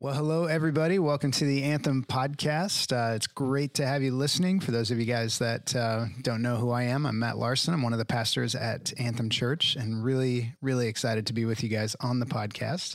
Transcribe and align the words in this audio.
Well, 0.00 0.14
hello, 0.14 0.44
everybody. 0.44 1.00
Welcome 1.00 1.32
to 1.32 1.44
the 1.44 1.64
Anthem 1.64 2.04
podcast. 2.04 2.92
Uh, 2.92 3.16
it's 3.16 3.26
great 3.26 3.74
to 3.74 3.84
have 3.84 4.00
you 4.00 4.12
listening. 4.12 4.60
For 4.60 4.70
those 4.70 4.92
of 4.92 5.00
you 5.00 5.06
guys 5.06 5.40
that 5.40 5.74
uh, 5.74 6.06
don't 6.22 6.40
know 6.40 6.54
who 6.54 6.70
I 6.70 6.84
am, 6.84 7.04
I'm 7.04 7.18
Matt 7.18 7.36
Larson. 7.36 7.74
I'm 7.74 7.82
one 7.82 7.92
of 7.92 7.98
the 7.98 8.04
pastors 8.04 8.54
at 8.54 8.92
Anthem 9.00 9.28
Church 9.28 9.74
and 9.74 10.04
really, 10.04 10.54
really 10.62 10.86
excited 10.86 11.26
to 11.26 11.32
be 11.32 11.46
with 11.46 11.64
you 11.64 11.68
guys 11.68 11.96
on 11.98 12.20
the 12.20 12.26
podcast. 12.26 12.94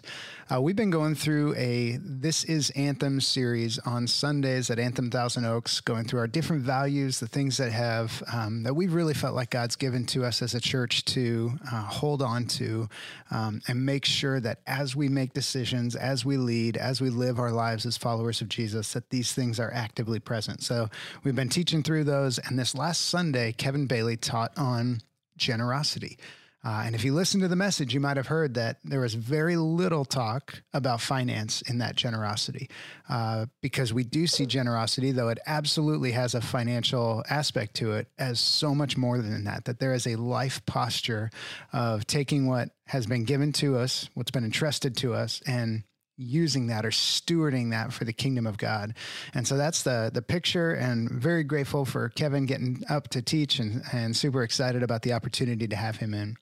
Uh, 0.50 0.62
we've 0.62 0.78
been 0.78 0.92
going 0.92 1.14
through 1.14 1.54
a 1.56 1.98
This 2.02 2.46
is 2.46 2.70
Anthem 2.70 3.20
series 3.20 3.80
on 3.80 4.08
Sundays 4.08 4.70
at 4.70 4.80
Anthem 4.80 5.12
Thousand 5.12 5.44
Oaks, 5.44 5.82
going 5.82 6.06
through 6.06 6.20
our 6.20 6.28
different 6.28 6.62
values, 6.62 7.20
the 7.20 7.28
things 7.28 7.58
that 7.58 7.74
have, 7.74 8.24
um, 8.32 8.64
that 8.64 8.76
we've 8.76 8.94
really 8.94 9.14
felt 9.14 9.36
like 9.36 9.50
God's 9.50 9.76
given 9.76 10.06
to 10.06 10.24
us 10.24 10.42
as 10.42 10.56
a 10.56 10.62
church 10.62 11.04
to 11.06 11.52
uh, 11.70 11.82
hold 11.82 12.22
on 12.22 12.46
to 12.46 12.88
um, 13.30 13.62
and 13.68 13.86
make 13.86 14.06
sure 14.06 14.40
that 14.40 14.60
as 14.68 14.96
we 14.96 15.10
make 15.10 15.34
decisions, 15.34 15.98
as 15.98 16.24
we 16.24 16.38
lead, 16.38 16.78
as 16.78 16.93
as 16.94 17.02
we 17.02 17.10
live 17.10 17.40
our 17.40 17.52
lives 17.52 17.88
as 17.88 17.98
followers 17.98 18.40
of 18.40 18.48
Jesus, 18.50 18.94
that 18.94 19.10
these 19.10 19.34
things 19.34 19.60
are 19.60 19.74
actively 19.74 20.20
present. 20.20 20.62
So 20.62 20.90
we've 21.24 21.36
been 21.36 21.50
teaching 21.50 21.82
through 21.82 22.04
those. 22.04 22.38
And 22.38 22.60
this 22.60 22.76
last 22.76 23.08
Sunday, 23.08 23.52
Kevin 23.52 23.88
Bailey 23.88 24.16
taught 24.16 24.52
on 24.58 25.02
generosity. 25.36 26.20
Uh, 26.64 26.84
and 26.86 26.94
if 26.94 27.04
you 27.04 27.12
listen 27.12 27.42
to 27.42 27.48
the 27.48 27.56
message, 27.56 27.96
you 27.96 28.00
might 28.00 28.16
have 28.16 28.28
heard 28.28 28.54
that 28.54 28.78
there 28.84 29.00
was 29.00 29.16
very 29.16 29.56
little 29.56 30.06
talk 30.06 30.62
about 30.72 31.02
finance 31.02 31.64
in 31.64 31.80
that 31.80 31.96
generosity, 31.96 32.70
uh, 33.10 33.48
because 33.60 33.92
we 33.92 34.04
do 34.04 34.28
see 34.28 34.46
generosity, 34.46 35.12
though 35.12 35.30
it 35.30 35.40
absolutely 35.48 36.12
has 36.12 36.36
a 36.36 36.42
financial 36.42 37.24
aspect 37.28 37.74
to 37.74 37.94
it, 37.94 38.08
as 38.20 38.40
so 38.40 38.76
much 38.76 38.96
more 38.96 39.18
than 39.18 39.44
that. 39.46 39.66
That 39.66 39.80
there 39.80 39.96
is 39.96 40.06
a 40.06 40.16
life 40.16 40.64
posture 40.68 41.32
of 41.74 42.06
taking 42.06 42.46
what 42.46 42.70
has 42.86 43.08
been 43.08 43.24
given 43.24 43.52
to 43.54 43.78
us, 43.78 44.10
what's 44.14 44.32
been 44.32 44.46
entrusted 44.46 44.96
to 44.98 45.16
us, 45.16 45.42
and 45.48 45.84
using 46.18 46.68
that 46.68 46.86
or 46.86 46.90
stewarding 46.90 47.72
that 47.72 47.92
for 47.92 48.06
the 48.06 48.14
kingdom 48.14 48.46
of 48.46 48.58
God. 48.58 48.96
And 49.34 49.48
so 49.48 49.58
that's 49.58 49.84
the 49.84 50.12
the 50.14 50.22
picture 50.22 50.74
and 50.74 51.10
very 51.10 51.44
grateful 51.44 51.86
for 51.86 52.10
Kevin 52.10 52.46
getting 52.46 52.84
up 52.90 53.08
to 53.10 53.22
teach 53.22 53.60
and, 53.60 53.84
and 53.92 54.16
super 54.16 54.44
excited 54.44 54.84
about 54.84 55.02
the 55.02 55.14
opportunity 55.14 55.68
to 55.68 55.76
have 55.76 55.98
him 55.98 56.14
in. 56.14 56.36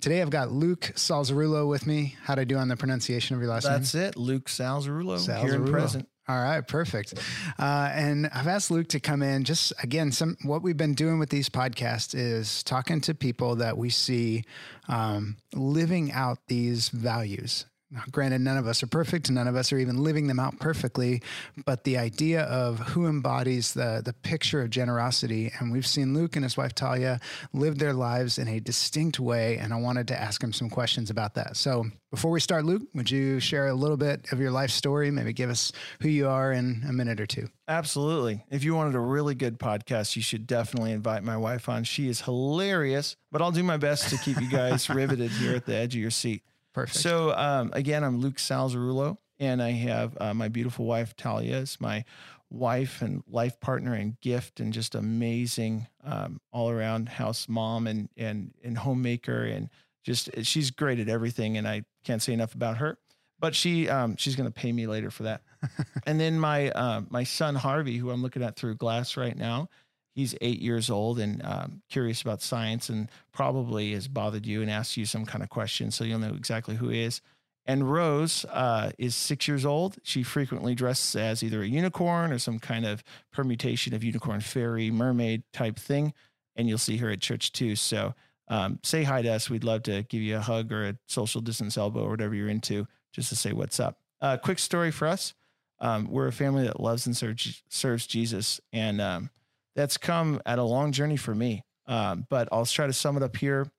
Today 0.00 0.22
I've 0.22 0.30
got 0.30 0.50
Luke 0.50 0.92
Salzarulo 0.94 1.68
with 1.68 1.86
me. 1.86 2.16
How'd 2.24 2.38
I 2.38 2.44
do 2.44 2.56
on 2.56 2.68
the 2.68 2.76
pronunciation 2.76 3.36
of 3.36 3.42
your 3.42 3.50
last 3.50 3.64
that's 3.64 3.94
name? 3.94 4.02
That's 4.04 4.16
it. 4.16 4.20
Luke 4.20 4.46
Salzarulo, 4.46 5.18
Salzarulo. 5.18 5.42
here 5.42 5.54
in 5.54 5.70
present. 5.70 6.08
All 6.28 6.40
right, 6.40 6.66
perfect. 6.66 7.14
Uh, 7.58 7.90
and 7.92 8.28
I've 8.32 8.46
asked 8.46 8.70
Luke 8.70 8.88
to 8.90 9.00
come 9.00 9.22
in. 9.22 9.42
Just 9.42 9.72
again, 9.82 10.12
some 10.12 10.36
what 10.44 10.62
we've 10.62 10.76
been 10.76 10.94
doing 10.94 11.18
with 11.18 11.30
these 11.30 11.48
podcasts 11.48 12.14
is 12.14 12.62
talking 12.62 13.00
to 13.02 13.14
people 13.14 13.56
that 13.56 13.76
we 13.76 13.90
see 13.90 14.44
um, 14.88 15.36
living 15.52 16.12
out 16.12 16.38
these 16.46 16.90
values 16.90 17.66
granted, 18.10 18.40
none 18.40 18.56
of 18.56 18.66
us 18.66 18.82
are 18.82 18.86
perfect, 18.86 19.30
none 19.30 19.48
of 19.48 19.56
us 19.56 19.72
are 19.72 19.78
even 19.78 20.02
living 20.02 20.26
them 20.26 20.40
out 20.40 20.58
perfectly, 20.58 21.22
but 21.64 21.84
the 21.84 21.98
idea 21.98 22.42
of 22.42 22.78
who 22.78 23.06
embodies 23.06 23.74
the, 23.74 24.02
the 24.04 24.12
picture 24.12 24.62
of 24.62 24.70
generosity, 24.70 25.52
and 25.58 25.72
we've 25.72 25.86
seen 25.86 26.14
Luke 26.14 26.36
and 26.36 26.44
his 26.44 26.56
wife 26.56 26.74
Talia 26.74 27.20
live 27.52 27.78
their 27.78 27.92
lives 27.92 28.38
in 28.38 28.48
a 28.48 28.60
distinct 28.60 29.20
way, 29.20 29.58
and 29.58 29.72
I 29.72 29.76
wanted 29.76 30.08
to 30.08 30.20
ask 30.20 30.42
him 30.42 30.52
some 30.52 30.70
questions 30.70 31.10
about 31.10 31.34
that. 31.34 31.56
So, 31.56 31.86
before 32.10 32.30
we 32.30 32.40
start, 32.40 32.66
Luke, 32.66 32.82
would 32.94 33.10
you 33.10 33.40
share 33.40 33.68
a 33.68 33.74
little 33.74 33.96
bit 33.96 34.30
of 34.32 34.38
your 34.38 34.50
life 34.50 34.70
story? 34.70 35.10
Maybe 35.10 35.32
give 35.32 35.48
us 35.48 35.72
who 36.02 36.10
you 36.10 36.28
are 36.28 36.52
in 36.52 36.82
a 36.86 36.92
minute 36.92 37.20
or 37.20 37.26
two. 37.26 37.48
Absolutely. 37.66 38.44
If 38.50 38.64
you 38.64 38.74
wanted 38.74 38.94
a 38.94 39.00
really 39.00 39.34
good 39.34 39.58
podcast, 39.58 40.14
you 40.14 40.20
should 40.20 40.46
definitely 40.46 40.92
invite 40.92 41.24
my 41.24 41.38
wife 41.38 41.70
on. 41.70 41.84
She 41.84 42.08
is 42.08 42.20
hilarious, 42.20 43.16
but 43.30 43.40
I'll 43.40 43.50
do 43.50 43.62
my 43.62 43.78
best 43.78 44.10
to 44.10 44.18
keep 44.18 44.38
you 44.42 44.48
guys 44.50 44.90
riveted 44.90 45.30
here 45.30 45.56
at 45.56 45.64
the 45.64 45.74
edge 45.74 45.94
of 45.94 46.02
your 46.02 46.10
seat. 46.10 46.42
Perfect. 46.72 46.98
So 46.98 47.34
um, 47.36 47.70
again, 47.74 48.02
I'm 48.04 48.20
Luke 48.20 48.36
Salzarulo, 48.36 49.18
and 49.38 49.62
I 49.62 49.70
have 49.72 50.16
uh, 50.20 50.34
my 50.34 50.48
beautiful 50.48 50.86
wife 50.86 51.14
Talia 51.16 51.56
is 51.56 51.80
my 51.80 52.04
wife 52.50 53.02
and 53.02 53.22
life 53.28 53.58
partner 53.60 53.94
and 53.94 54.20
gift, 54.20 54.60
and 54.60 54.72
just 54.72 54.94
amazing 54.94 55.86
um, 56.04 56.40
all 56.52 56.70
around 56.70 57.08
house 57.08 57.48
mom 57.48 57.86
and 57.86 58.08
and 58.16 58.52
and 58.62 58.78
homemaker, 58.78 59.44
and 59.44 59.68
just 60.04 60.30
she's 60.44 60.70
great 60.70 60.98
at 60.98 61.08
everything, 61.08 61.56
and 61.56 61.68
I 61.68 61.84
can't 62.04 62.22
say 62.22 62.32
enough 62.32 62.54
about 62.54 62.78
her. 62.78 62.98
But 63.38 63.54
she 63.54 63.88
um, 63.88 64.16
she's 64.16 64.36
going 64.36 64.48
to 64.48 64.54
pay 64.54 64.72
me 64.72 64.86
later 64.86 65.10
for 65.10 65.24
that. 65.24 65.42
and 66.06 66.20
then 66.20 66.38
my 66.38 66.70
uh, 66.70 67.02
my 67.10 67.24
son 67.24 67.54
Harvey, 67.54 67.98
who 67.98 68.10
I'm 68.10 68.22
looking 68.22 68.42
at 68.42 68.56
through 68.56 68.76
glass 68.76 69.16
right 69.16 69.36
now, 69.36 69.68
he's 70.14 70.34
eight 70.40 70.60
years 70.60 70.90
old 70.90 71.18
and 71.18 71.42
um, 71.44 71.82
curious 71.88 72.22
about 72.22 72.42
science 72.42 72.88
and 72.88 73.10
probably 73.32 73.92
has 73.92 74.08
bothered 74.08 74.46
you 74.46 74.62
and 74.62 74.70
asked 74.70 74.96
you 74.96 75.06
some 75.06 75.24
kind 75.24 75.42
of 75.42 75.50
question 75.50 75.90
so 75.90 76.04
you'll 76.04 76.18
know 76.18 76.34
exactly 76.34 76.76
who 76.76 76.88
he 76.88 77.02
is. 77.02 77.20
And 77.64 77.90
rose 77.92 78.44
uh, 78.46 78.90
is 78.98 79.14
six 79.14 79.46
years 79.46 79.64
old. 79.64 79.96
She 80.02 80.24
frequently 80.24 80.74
dresses 80.74 81.14
as 81.14 81.42
either 81.44 81.62
a 81.62 81.66
unicorn 81.66 82.32
or 82.32 82.38
some 82.38 82.58
kind 82.58 82.84
of 82.84 83.04
permutation 83.32 83.94
of 83.94 84.02
unicorn 84.02 84.40
fairy 84.40 84.90
mermaid 84.90 85.44
type 85.52 85.78
thing 85.78 86.12
and 86.56 86.68
you'll 86.68 86.78
see 86.78 86.96
her 86.98 87.10
at 87.10 87.20
church 87.20 87.52
too. 87.52 87.76
So 87.76 88.14
um, 88.48 88.80
say 88.82 89.04
hi 89.04 89.22
to 89.22 89.32
us. 89.32 89.48
We'd 89.48 89.64
love 89.64 89.84
to 89.84 90.02
give 90.02 90.20
you 90.20 90.36
a 90.36 90.40
hug 90.40 90.72
or 90.72 90.88
a 90.88 90.98
social 91.06 91.40
distance 91.40 91.78
elbow 91.78 92.04
or 92.04 92.10
whatever 92.10 92.34
you're 92.34 92.48
into 92.48 92.86
just 93.12 93.28
to 93.28 93.36
say 93.36 93.52
what's 93.52 93.80
up. 93.80 93.98
Uh, 94.20 94.36
quick 94.36 94.58
story 94.58 94.90
for 94.90 95.08
us. 95.08 95.34
Um, 95.80 96.10
we're 96.10 96.28
a 96.28 96.32
family 96.32 96.64
that 96.64 96.80
loves 96.80 97.06
and 97.06 97.16
serves, 97.16 97.62
serves 97.68 98.06
jesus 98.06 98.60
and 98.72 99.00
um, 99.00 99.30
that's 99.74 99.96
come 99.96 100.40
at 100.46 100.58
a 100.58 100.62
long 100.62 100.92
journey 100.92 101.16
for 101.16 101.34
me. 101.34 101.64
Um, 101.86 102.26
but 102.28 102.48
I'll 102.52 102.66
try 102.66 102.86
to 102.86 102.92
sum 102.92 103.16
it 103.16 103.22
up 103.22 103.36
here. 103.36 103.70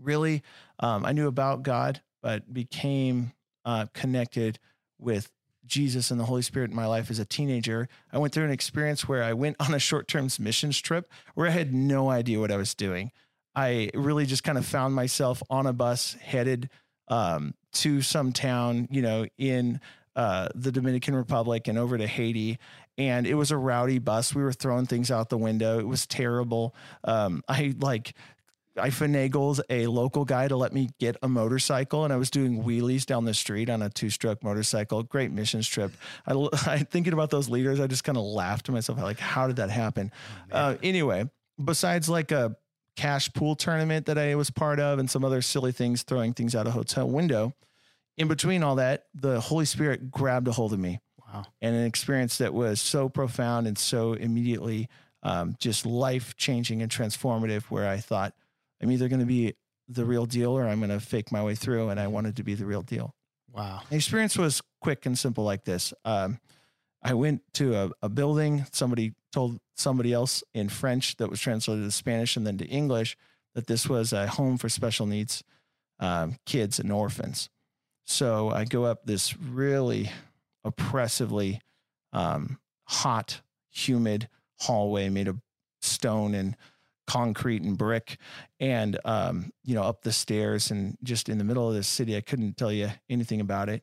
Really, 0.00 0.42
um, 0.80 1.04
I 1.04 1.12
knew 1.12 1.26
about 1.26 1.62
God, 1.62 2.02
but 2.22 2.52
became 2.52 3.32
uh, 3.64 3.86
connected 3.94 4.58
with 4.98 5.30
Jesus 5.66 6.10
and 6.10 6.20
the 6.20 6.24
Holy 6.24 6.42
Spirit 6.42 6.70
in 6.70 6.76
my 6.76 6.86
life 6.86 7.10
as 7.10 7.18
a 7.18 7.24
teenager. 7.24 7.88
I 8.12 8.18
went 8.18 8.32
through 8.32 8.44
an 8.44 8.50
experience 8.50 9.08
where 9.08 9.22
I 9.22 9.32
went 9.32 9.56
on 9.60 9.74
a 9.74 9.78
short 9.78 10.08
term 10.08 10.28
missions 10.38 10.80
trip 10.80 11.10
where 11.34 11.46
I 11.46 11.50
had 11.50 11.74
no 11.74 12.08
idea 12.08 12.40
what 12.40 12.52
I 12.52 12.56
was 12.56 12.74
doing. 12.74 13.10
I 13.54 13.90
really 13.94 14.26
just 14.26 14.44
kind 14.44 14.58
of 14.58 14.66
found 14.66 14.94
myself 14.94 15.42
on 15.48 15.66
a 15.66 15.72
bus 15.72 16.14
headed 16.22 16.68
um, 17.08 17.54
to 17.72 18.02
some 18.02 18.32
town, 18.32 18.88
you 18.90 19.00
know, 19.00 19.26
in 19.38 19.80
uh, 20.14 20.48
the 20.54 20.72
Dominican 20.72 21.14
Republic 21.14 21.68
and 21.68 21.78
over 21.78 21.96
to 21.96 22.06
Haiti. 22.06 22.58
And 22.98 23.26
it 23.26 23.34
was 23.34 23.50
a 23.50 23.56
rowdy 23.56 23.98
bus. 23.98 24.34
We 24.34 24.42
were 24.42 24.52
throwing 24.52 24.86
things 24.86 25.10
out 25.10 25.28
the 25.28 25.38
window. 25.38 25.78
It 25.78 25.86
was 25.86 26.06
terrible. 26.06 26.74
Um, 27.04 27.42
I 27.48 27.74
like 27.78 28.14
I 28.78 28.90
finagled 28.90 29.60
a 29.70 29.86
local 29.86 30.24
guy 30.24 30.48
to 30.48 30.56
let 30.56 30.72
me 30.72 30.90
get 30.98 31.16
a 31.22 31.28
motorcycle, 31.28 32.04
and 32.04 32.12
I 32.12 32.16
was 32.16 32.30
doing 32.30 32.62
wheelies 32.62 33.06
down 33.06 33.24
the 33.24 33.32
street 33.32 33.70
on 33.70 33.80
a 33.80 33.88
two-stroke 33.88 34.44
motorcycle. 34.44 35.02
Great 35.02 35.30
missions 35.30 35.66
trip. 35.66 35.92
I, 36.26 36.32
I 36.66 36.78
thinking 36.78 37.12
about 37.12 37.30
those 37.30 37.48
leaders, 37.48 37.80
I 37.80 37.86
just 37.86 38.04
kind 38.04 38.18
of 38.18 38.24
laughed 38.24 38.66
to 38.66 38.72
myself, 38.72 39.00
like, 39.00 39.18
how 39.18 39.46
did 39.46 39.56
that 39.56 39.70
happen? 39.70 40.12
Oh, 40.52 40.56
uh, 40.56 40.76
anyway, 40.82 41.30
besides 41.62 42.08
like 42.08 42.32
a 42.32 42.56
cash 42.96 43.32
pool 43.32 43.56
tournament 43.56 44.06
that 44.06 44.18
I 44.18 44.34
was 44.34 44.50
part 44.50 44.78
of, 44.78 44.98
and 44.98 45.10
some 45.10 45.24
other 45.24 45.40
silly 45.40 45.72
things, 45.72 46.02
throwing 46.02 46.34
things 46.34 46.54
out 46.54 46.66
a 46.66 46.70
hotel 46.70 47.08
window 47.08 47.54
in 48.16 48.28
between 48.28 48.62
all 48.62 48.76
that, 48.76 49.04
the 49.14 49.40
Holy 49.40 49.64
Spirit 49.64 50.10
grabbed 50.10 50.48
a 50.48 50.52
hold 50.52 50.72
of 50.72 50.78
me. 50.78 51.00
Wow. 51.36 51.44
And 51.60 51.74
an 51.74 51.84
experience 51.84 52.38
that 52.38 52.54
was 52.54 52.80
so 52.80 53.08
profound 53.08 53.66
and 53.66 53.76
so 53.76 54.14
immediately 54.14 54.88
um, 55.22 55.56
just 55.58 55.84
life 55.86 56.36
changing 56.36 56.82
and 56.82 56.90
transformative, 56.90 57.64
where 57.64 57.88
I 57.88 57.98
thought, 57.98 58.34
I'm 58.80 58.90
either 58.90 59.08
going 59.08 59.20
to 59.20 59.26
be 59.26 59.54
the 59.88 60.04
real 60.04 60.26
deal 60.26 60.52
or 60.52 60.66
I'm 60.66 60.78
going 60.78 60.90
to 60.90 61.00
fake 61.00 61.32
my 61.32 61.42
way 61.42 61.54
through. 61.54 61.88
And 61.88 61.98
I 61.98 62.06
wanted 62.06 62.36
to 62.36 62.42
be 62.42 62.54
the 62.54 62.66
real 62.66 62.82
deal. 62.82 63.14
Wow. 63.52 63.80
The 63.88 63.96
experience 63.96 64.36
was 64.36 64.62
quick 64.80 65.06
and 65.06 65.18
simple 65.18 65.44
like 65.44 65.64
this. 65.64 65.92
Um, 66.04 66.38
I 67.02 67.14
went 67.14 67.42
to 67.54 67.74
a, 67.74 67.90
a, 68.02 68.08
building. 68.08 68.66
Somebody 68.72 69.14
told 69.32 69.58
somebody 69.74 70.12
else 70.12 70.42
in 70.54 70.68
French 70.68 71.16
that 71.16 71.30
was 71.30 71.40
translated 71.40 71.84
to 71.84 71.90
Spanish 71.90 72.36
and 72.36 72.46
then 72.46 72.58
to 72.58 72.66
English 72.66 73.16
that 73.54 73.66
this 73.66 73.88
was 73.88 74.12
a 74.12 74.26
home 74.26 74.58
for 74.58 74.68
special 74.68 75.06
needs 75.06 75.42
um, 76.00 76.36
kids 76.46 76.78
and 76.78 76.92
orphans. 76.92 77.48
So 78.04 78.50
I 78.50 78.64
go 78.64 78.84
up 78.84 79.06
this 79.06 79.36
really 79.36 80.10
oppressively 80.66 81.60
um, 82.12 82.58
hot, 82.84 83.40
humid 83.70 84.28
hallway 84.60 85.08
made 85.08 85.28
of 85.28 85.40
stone 85.80 86.34
and 86.34 86.56
concrete 87.06 87.62
and 87.62 87.78
brick. 87.78 88.18
And 88.58 88.98
um, 89.04 89.50
you 89.64 89.74
know 89.74 89.82
up 89.82 90.02
the 90.02 90.12
stairs 90.12 90.70
and 90.70 90.98
just 91.02 91.28
in 91.28 91.38
the 91.38 91.44
middle 91.44 91.68
of 91.68 91.74
this 91.74 91.88
city 91.88 92.16
i 92.16 92.20
couldn't 92.20 92.56
tell 92.56 92.72
you 92.72 92.90
anything 93.08 93.40
about 93.40 93.68
it. 93.68 93.82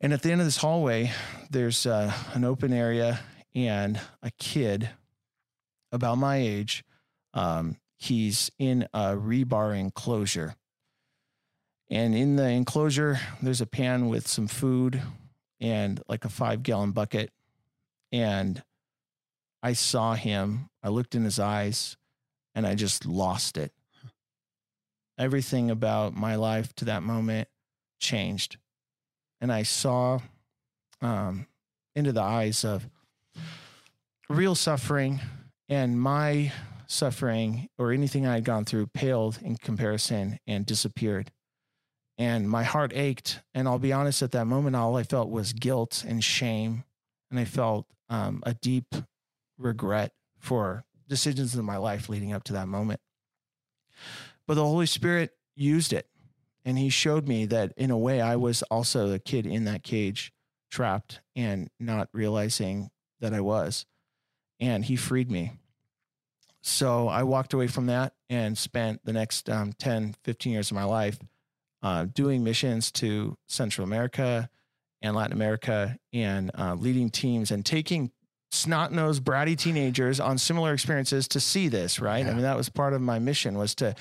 And 0.00 0.12
at 0.12 0.22
the 0.22 0.30
end 0.30 0.40
of 0.40 0.46
this 0.46 0.58
hallway 0.58 1.10
there's 1.50 1.86
uh, 1.86 2.12
an 2.34 2.44
open 2.44 2.72
area 2.72 3.20
and 3.54 4.00
a 4.22 4.30
kid 4.38 4.90
about 5.90 6.18
my 6.18 6.36
age 6.36 6.84
um, 7.34 7.76
he's 7.98 8.50
in 8.58 8.88
a 8.92 9.14
rebar 9.14 9.78
enclosure. 9.78 10.54
And 11.90 12.14
in 12.14 12.36
the 12.36 12.48
enclosure, 12.48 13.18
there's 13.40 13.60
a 13.60 13.66
pan 13.66 14.08
with 14.08 14.28
some 14.28 14.46
food 14.46 15.02
and 15.60 16.02
like 16.08 16.24
a 16.24 16.28
five 16.28 16.62
gallon 16.62 16.92
bucket. 16.92 17.30
And 18.12 18.62
I 19.62 19.72
saw 19.72 20.14
him, 20.14 20.70
I 20.82 20.88
looked 20.88 21.14
in 21.14 21.24
his 21.24 21.38
eyes, 21.38 21.96
and 22.54 22.66
I 22.66 22.74
just 22.74 23.06
lost 23.06 23.56
it. 23.56 23.72
Everything 25.18 25.70
about 25.70 26.14
my 26.14 26.36
life 26.36 26.74
to 26.76 26.84
that 26.86 27.02
moment 27.02 27.48
changed. 28.00 28.56
And 29.40 29.52
I 29.52 29.62
saw 29.64 30.20
um, 31.00 31.46
into 31.94 32.12
the 32.12 32.22
eyes 32.22 32.64
of 32.64 32.88
real 34.28 34.54
suffering 34.54 35.20
and 35.68 36.00
my 36.00 36.52
suffering 36.86 37.68
or 37.78 37.92
anything 37.92 38.26
I 38.26 38.34
had 38.34 38.44
gone 38.44 38.64
through 38.64 38.86
paled 38.88 39.38
in 39.42 39.56
comparison 39.56 40.38
and 40.46 40.64
disappeared. 40.64 41.30
And 42.18 42.50
my 42.50 42.64
heart 42.64 42.92
ached. 42.94 43.40
And 43.54 43.68
I'll 43.68 43.78
be 43.78 43.92
honest, 43.92 44.22
at 44.22 44.32
that 44.32 44.46
moment, 44.46 44.74
all 44.74 44.96
I 44.96 45.04
felt 45.04 45.30
was 45.30 45.52
guilt 45.52 46.04
and 46.06 46.22
shame. 46.22 46.84
And 47.30 47.38
I 47.38 47.44
felt 47.44 47.86
um, 48.08 48.42
a 48.44 48.54
deep 48.54 48.94
regret 49.56 50.12
for 50.38 50.84
decisions 51.08 51.54
in 51.54 51.64
my 51.64 51.76
life 51.76 52.08
leading 52.08 52.32
up 52.32 52.44
to 52.44 52.52
that 52.54 52.68
moment. 52.68 53.00
But 54.46 54.54
the 54.54 54.64
Holy 54.64 54.86
Spirit 54.86 55.32
used 55.54 55.92
it. 55.92 56.08
And 56.64 56.76
he 56.76 56.90
showed 56.90 57.28
me 57.28 57.46
that 57.46 57.72
in 57.76 57.90
a 57.90 57.96
way, 57.96 58.20
I 58.20 58.36
was 58.36 58.62
also 58.64 59.12
a 59.12 59.18
kid 59.18 59.46
in 59.46 59.64
that 59.64 59.82
cage, 59.82 60.32
trapped 60.70 61.20
and 61.34 61.70
not 61.78 62.08
realizing 62.12 62.90
that 63.20 63.32
I 63.32 63.40
was. 63.40 63.86
And 64.60 64.84
he 64.84 64.96
freed 64.96 65.30
me. 65.30 65.52
So 66.60 67.08
I 67.08 67.22
walked 67.22 67.54
away 67.54 67.68
from 67.68 67.86
that 67.86 68.12
and 68.28 68.58
spent 68.58 69.04
the 69.04 69.12
next 69.12 69.48
um, 69.48 69.72
10, 69.72 70.16
15 70.24 70.52
years 70.52 70.70
of 70.70 70.74
my 70.74 70.84
life 70.84 71.18
uh, 71.82 72.06
doing 72.12 72.44
missions 72.44 72.90
to 72.92 73.36
Central 73.48 73.84
America 73.84 74.48
and 75.02 75.14
Latin 75.14 75.32
America 75.32 75.96
and 76.12 76.50
uh, 76.58 76.74
leading 76.74 77.10
teams 77.10 77.50
and 77.50 77.64
taking 77.64 78.10
snot 78.50 78.92
nosed, 78.92 79.22
bratty 79.22 79.56
teenagers 79.56 80.20
on 80.20 80.38
similar 80.38 80.72
experiences 80.72 81.28
to 81.28 81.40
see 81.40 81.68
this, 81.68 82.00
right? 82.00 82.24
Yeah. 82.24 82.30
I 82.30 82.34
mean, 82.34 82.42
that 82.42 82.56
was 82.56 82.68
part 82.68 82.94
of 82.94 83.00
my 83.00 83.18
mission 83.18 83.58
was 83.58 83.74
to 83.76 83.94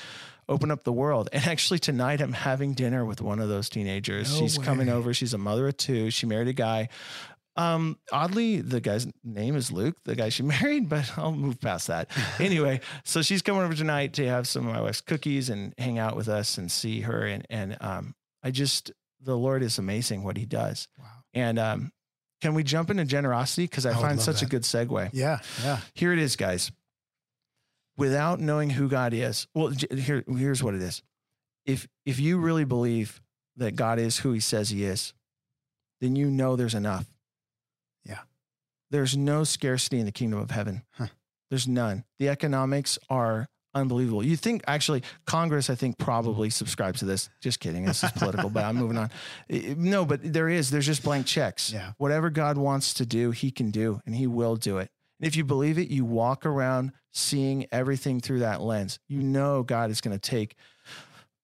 open 0.49 0.71
up 0.71 0.83
the 0.83 0.93
world. 0.93 1.29
And 1.33 1.45
actually, 1.45 1.79
tonight 1.79 2.21
I'm 2.21 2.33
having 2.33 2.73
dinner 2.73 3.05
with 3.05 3.21
one 3.21 3.39
of 3.39 3.49
those 3.49 3.69
teenagers. 3.69 4.33
No 4.33 4.39
She's 4.39 4.57
way. 4.57 4.65
coming 4.65 4.89
over. 4.89 5.13
She's 5.13 5.33
a 5.33 5.37
mother 5.37 5.67
of 5.67 5.77
two. 5.77 6.09
She 6.09 6.25
married 6.25 6.47
a 6.47 6.53
guy 6.53 6.89
um, 7.57 7.97
oddly, 8.11 8.61
the 8.61 8.79
guy's 8.79 9.07
name 9.23 9.55
is 9.55 9.71
Luke, 9.71 9.97
the 10.05 10.15
guy 10.15 10.29
she 10.29 10.43
married, 10.61 10.87
but 10.87 11.11
I'll 11.17 11.31
move 11.31 11.59
past 11.59 11.87
that. 11.87 12.09
anyway, 12.39 12.81
so 13.03 13.21
she's 13.21 13.41
coming 13.41 13.63
over 13.63 13.73
tonight 13.73 14.13
to 14.13 14.27
have 14.27 14.47
some 14.47 14.67
of 14.67 14.73
my 14.73 14.81
wife's 14.81 15.01
cookies 15.01 15.49
and 15.49 15.73
hang 15.77 15.97
out 15.97 16.15
with 16.15 16.29
us 16.29 16.57
and 16.57 16.71
see 16.71 17.01
her. 17.01 17.25
And 17.25 17.45
and 17.49 17.77
um, 17.81 18.15
I 18.43 18.51
just 18.51 18.91
the 19.21 19.35
Lord 19.35 19.63
is 19.63 19.79
amazing 19.79 20.23
what 20.23 20.37
He 20.37 20.45
does. 20.45 20.87
Wow. 20.99 21.05
And 21.33 21.59
um, 21.59 21.91
can 22.41 22.53
we 22.53 22.63
jump 22.63 22.91
into 22.91 23.05
generosity 23.05 23.63
because 23.63 23.85
I, 23.85 23.91
I 23.91 24.01
find 24.01 24.21
such 24.21 24.41
that. 24.41 24.45
a 24.45 24.49
good 24.49 24.61
segue? 24.61 25.09
Yeah, 25.13 25.39
yeah. 25.63 25.79
Here 25.95 26.13
it 26.13 26.19
is, 26.19 26.35
guys. 26.35 26.71
Without 27.97 28.39
knowing 28.39 28.69
who 28.69 28.87
God 28.87 29.15
is, 29.15 29.47
well, 29.55 29.73
here 29.89 30.23
here's 30.27 30.61
what 30.61 30.75
it 30.75 30.83
is. 30.83 31.01
If 31.65 31.87
if 32.05 32.19
you 32.19 32.37
really 32.37 32.65
believe 32.65 33.19
that 33.55 33.75
God 33.75 33.97
is 33.97 34.19
who 34.19 34.31
He 34.33 34.39
says 34.39 34.69
He 34.69 34.83
is, 34.83 35.13
then 35.99 36.15
you 36.15 36.29
know 36.29 36.55
there's 36.55 36.75
enough 36.75 37.07
there's 38.91 39.17
no 39.17 39.43
scarcity 39.43 39.99
in 39.99 40.05
the 40.05 40.11
kingdom 40.11 40.39
of 40.39 40.51
heaven. 40.51 40.83
Huh. 40.91 41.07
There's 41.49 41.67
none. 41.67 42.03
The 42.19 42.29
economics 42.29 42.99
are 43.09 43.47
unbelievable. 43.73 44.23
You 44.23 44.35
think 44.35 44.63
actually 44.67 45.03
Congress, 45.25 45.69
I 45.69 45.75
think, 45.75 45.97
probably 45.97 46.49
subscribes 46.49 46.99
to 46.99 47.05
this. 47.05 47.29
Just 47.41 47.59
kidding. 47.59 47.85
This 47.85 48.03
is 48.03 48.11
political, 48.11 48.49
but 48.49 48.65
I'm 48.65 48.75
moving 48.75 48.97
on. 48.97 49.09
No, 49.49 50.05
but 50.05 50.19
there 50.21 50.49
is. 50.49 50.69
There's 50.69 50.85
just 50.85 51.03
blank 51.03 51.25
checks. 51.25 51.71
Yeah. 51.71 51.93
Whatever 51.97 52.29
God 52.29 52.57
wants 52.57 52.93
to 52.95 53.05
do, 53.05 53.31
He 53.31 53.51
can 53.51 53.71
do, 53.71 54.01
and 54.05 54.15
He 54.15 54.27
will 54.27 54.55
do 54.55 54.77
it. 54.77 54.89
And 55.19 55.27
if 55.27 55.35
you 55.35 55.43
believe 55.43 55.77
it, 55.77 55.89
you 55.89 56.05
walk 56.05 56.45
around 56.45 56.91
seeing 57.13 57.65
everything 57.71 58.19
through 58.19 58.39
that 58.39 58.61
lens. 58.61 58.99
You 59.07 59.21
know 59.21 59.63
God 59.63 59.89
is 59.89 60.01
going 60.01 60.17
to 60.17 60.29
take 60.29 60.55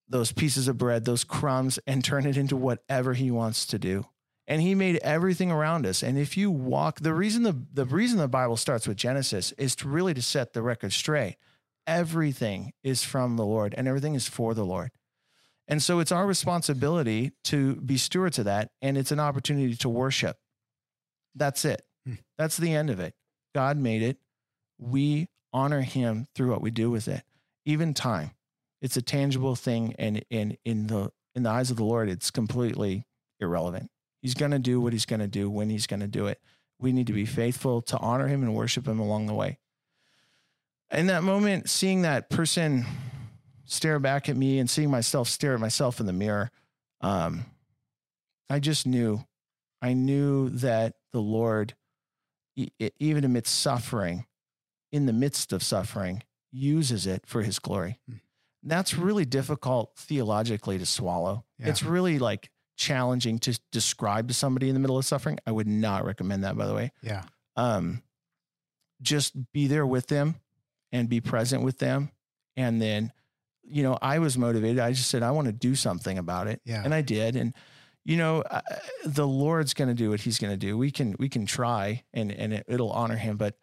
those 0.07 0.31
pieces 0.31 0.68
of 0.68 0.78
bread, 0.78 1.06
those 1.06 1.24
crumbs, 1.24 1.80
and 1.88 2.04
turn 2.04 2.25
it 2.25 2.38
into 2.38 2.57
whatever 2.57 3.13
He 3.13 3.31
wants 3.31 3.66
to 3.68 3.80
do 3.80 4.06
and 4.48 4.62
he 4.62 4.75
made 4.75 4.98
everything 4.98 5.51
around 5.51 5.86
us. 5.86 6.04
And 6.04 6.18
if 6.18 6.36
you 6.36 6.51
walk 6.51 7.00
the 7.00 7.13
reason 7.13 7.44
the, 7.44 7.57
the 7.74 7.86
reason 7.86 8.18
the 8.18 8.28
bible 8.28 8.57
starts 8.57 8.88
with 8.88 8.98
genesis 8.98 9.51
is 9.54 9.75
to 9.78 9.88
really 9.88 10.13
to 10.13 10.22
set 10.22 10.54
the 10.54 10.62
record 10.62 10.94
straight. 10.94 11.38
Everything 11.86 12.74
is 12.84 13.04
from 13.04 13.36
the 13.36 13.45
lord 13.45 13.74
and 13.78 13.88
everything 13.88 14.16
is 14.16 14.28
for 14.28 14.54
the 14.54 14.66
lord. 14.66 14.92
And 15.68 15.81
so 15.81 16.00
it's 16.00 16.12
our 16.12 16.28
responsibility 16.28 17.31
to 17.45 17.75
be 17.78 17.98
stewards 17.98 18.38
of 18.40 18.45
that 18.45 18.72
and 18.81 18.98
it's 18.98 19.12
an 19.12 19.19
opportunity 19.19 19.75
to 19.75 19.90
worship. 19.90 20.38
That's 21.36 21.66
it. 21.66 21.81
Hmm. 22.06 22.16
that's 22.38 22.57
the 22.57 22.74
end 22.74 22.89
of 22.89 23.00
it. 23.00 23.16
God 23.56 23.78
made 23.78 24.01
it. 24.01 24.18
We 24.78 25.30
honor 25.54 25.81
him 25.81 26.28
through 26.36 26.51
what 26.51 26.62
we 26.62 26.69
do 26.69 26.92
with 26.92 27.07
it. 27.07 27.24
Even 27.66 27.94
time. 27.94 28.31
It's 28.81 28.98
a 28.98 29.01
tangible 29.01 29.56
thing 29.56 29.96
and 29.98 30.25
in 30.30 30.57
in 30.66 30.88
the 30.88 31.12
in 31.34 31.44
the 31.44 31.50
eyes 31.50 31.72
of 31.72 31.78
the 31.78 31.86
lord 31.86 32.10
it's 32.10 32.30
completely 32.30 33.06
irrelevant 33.39 33.89
He's 34.24 34.36
going 34.36 34.52
to 34.52 34.60
do 34.60 34.80
what 34.80 34.94
he's 34.94 35.06
going 35.06 35.20
to 35.20 35.28
do 35.28 35.50
when 35.50 35.70
he's 35.70 35.86
going 35.86 36.00
to 36.00 36.08
do 36.08 36.28
it. 36.28 36.40
We 36.80 36.94
need 36.94 37.08
to 37.08 37.14
be 37.14 37.25
faithful 37.25 37.81
to 37.84 37.98
honor 37.98 38.28
him 38.28 38.42
and 38.42 38.56
worship 38.56 38.88
him 38.88 39.00
along 39.00 39.28
the 39.28 39.34
way. 39.34 39.60
In 40.92 41.08
that 41.08 41.24
moment, 41.24 41.70
seeing 41.70 42.04
that 42.04 42.30
person 42.30 42.86
stare 43.66 44.00
back 44.00 44.30
at 44.30 44.38
me 44.38 44.60
and 44.60 44.70
seeing 44.70 44.90
myself 44.90 45.28
stare 45.28 45.56
at 45.56 45.60
myself 45.60 46.00
in 46.00 46.06
the 46.06 46.14
mirror, 46.14 46.52
um, 47.02 47.46
I 48.50 48.60
just 48.60 48.88
knew, 48.88 49.25
I 49.81 49.92
knew 49.92 50.50
that 50.50 50.94
the 51.12 51.22
Lord, 51.22 51.75
even 52.56 53.25
amidst 53.25 53.60
suffering, 53.60 54.25
in 54.90 55.06
the 55.06 55.14
midst 55.14 55.52
of 55.52 55.64
suffering, 55.64 56.24
uses 56.50 57.06
it 57.06 57.25
for 57.25 57.42
his 57.42 57.60
glory. 57.60 58.00
Hmm. 58.08 58.18
That's 58.64 58.94
really 58.94 59.25
difficult 59.25 59.98
theologically 59.98 60.78
to 60.78 60.86
swallow. 60.86 61.44
Yeah. 61.60 61.68
It's 61.68 61.84
really 61.84 62.20
like 62.20 62.50
challenging 62.75 63.40
to 63.40 63.60
describe 63.72 64.28
to 64.28 64.34
somebody 64.34 64.68
in 64.68 64.74
the 64.74 64.80
middle 64.80 64.98
of 64.98 65.06
suffering. 65.06 65.40
I 65.46 65.52
would 65.52 65.68
not 65.68 66.06
recommend 66.06 66.44
that, 66.44 66.58
by 66.58 66.66
the 66.66 66.74
way. 66.74 66.92
Yeah. 67.02 67.24
Um, 67.56 68.02
just 69.02 69.34
be 69.52 69.68
there 69.68 69.86
with 69.86 70.08
them 70.08 70.36
and 70.92 71.10
be 71.10 71.22
present 71.22 71.64
with 71.64 71.80
them. 71.80 72.12
And 72.56 72.81
then, 72.81 73.12
you 73.64 73.84
know, 73.84 73.98
I 74.02 74.20
was 74.20 74.38
motivated. 74.38 74.80
I 74.80 74.92
just 74.92 75.10
said, 75.10 75.24
I 75.24 75.31
want 75.31 75.48
to 75.48 75.54
do 75.54 75.75
something 75.75 76.18
about 76.18 76.48
it. 76.48 76.62
Yeah. 76.66 76.81
And 76.84 76.94
I 76.94 77.02
did. 77.02 77.36
And, 77.36 77.54
you 78.06 78.18
know, 78.18 78.44
I, 78.50 78.62
the 79.06 79.28
Lord's 79.28 79.74
going 79.74 79.88
to 79.90 79.94
do 79.94 80.10
what 80.10 80.22
he's 80.22 80.40
going 80.40 80.54
to 80.54 80.58
do. 80.58 80.78
We 80.78 80.92
can, 80.92 81.16
we 81.20 81.30
can 81.30 81.46
try 81.46 82.04
and, 82.14 82.31
and 82.31 82.54
it, 82.54 82.66
it'll 82.68 82.92
honor 82.92 83.18
him. 83.18 83.38
But 83.38 83.56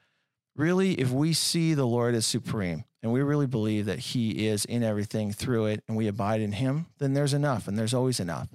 really, 0.56 0.94
if 0.94 1.10
we 1.10 1.32
see 1.32 1.74
the 1.74 1.86
Lord 1.86 2.14
as 2.14 2.26
supreme 2.26 2.84
and 3.02 3.12
we 3.12 3.22
really 3.22 3.46
believe 3.46 3.86
that 3.86 3.98
he 3.98 4.46
is 4.46 4.64
in 4.64 4.82
everything 4.82 5.32
through 5.32 5.66
it 5.66 5.82
and 5.88 5.96
we 5.96 6.06
abide 6.06 6.40
in 6.40 6.52
him, 6.52 6.86
then 6.98 7.14
there's 7.14 7.34
enough 7.34 7.68
and 7.68 7.78
there's 7.78 7.94
always 7.94 8.20
enough. 8.20 8.48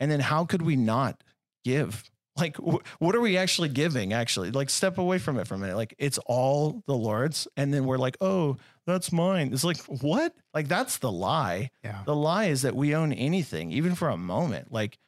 And 0.00 0.10
then 0.10 0.20
how 0.20 0.44
could 0.44 0.62
we 0.62 0.76
not 0.76 1.22
give? 1.64 2.04
Like, 2.36 2.56
wh- 2.58 2.84
what 2.98 3.14
are 3.14 3.20
we 3.20 3.38
actually 3.38 3.70
giving? 3.70 4.12
Actually, 4.12 4.50
like, 4.50 4.68
step 4.68 4.98
away 4.98 5.18
from 5.18 5.38
it 5.38 5.46
for 5.46 5.54
a 5.54 5.58
minute. 5.58 5.76
Like, 5.76 5.94
it's 5.98 6.18
all 6.26 6.82
the 6.86 6.94
Lord's. 6.94 7.48
And 7.56 7.72
then 7.72 7.86
we're 7.86 7.96
like, 7.96 8.16
oh, 8.20 8.58
that's 8.86 9.10
mine. 9.10 9.52
It's 9.52 9.64
like, 9.64 9.78
what? 10.02 10.34
Like, 10.52 10.68
that's 10.68 10.98
the 10.98 11.10
lie. 11.10 11.70
Yeah. 11.82 12.02
The 12.04 12.14
lie 12.14 12.46
is 12.46 12.62
that 12.62 12.76
we 12.76 12.94
own 12.94 13.12
anything, 13.12 13.72
even 13.72 13.94
for 13.94 14.08
a 14.10 14.18
moment. 14.18 14.70
Like, 14.70 14.98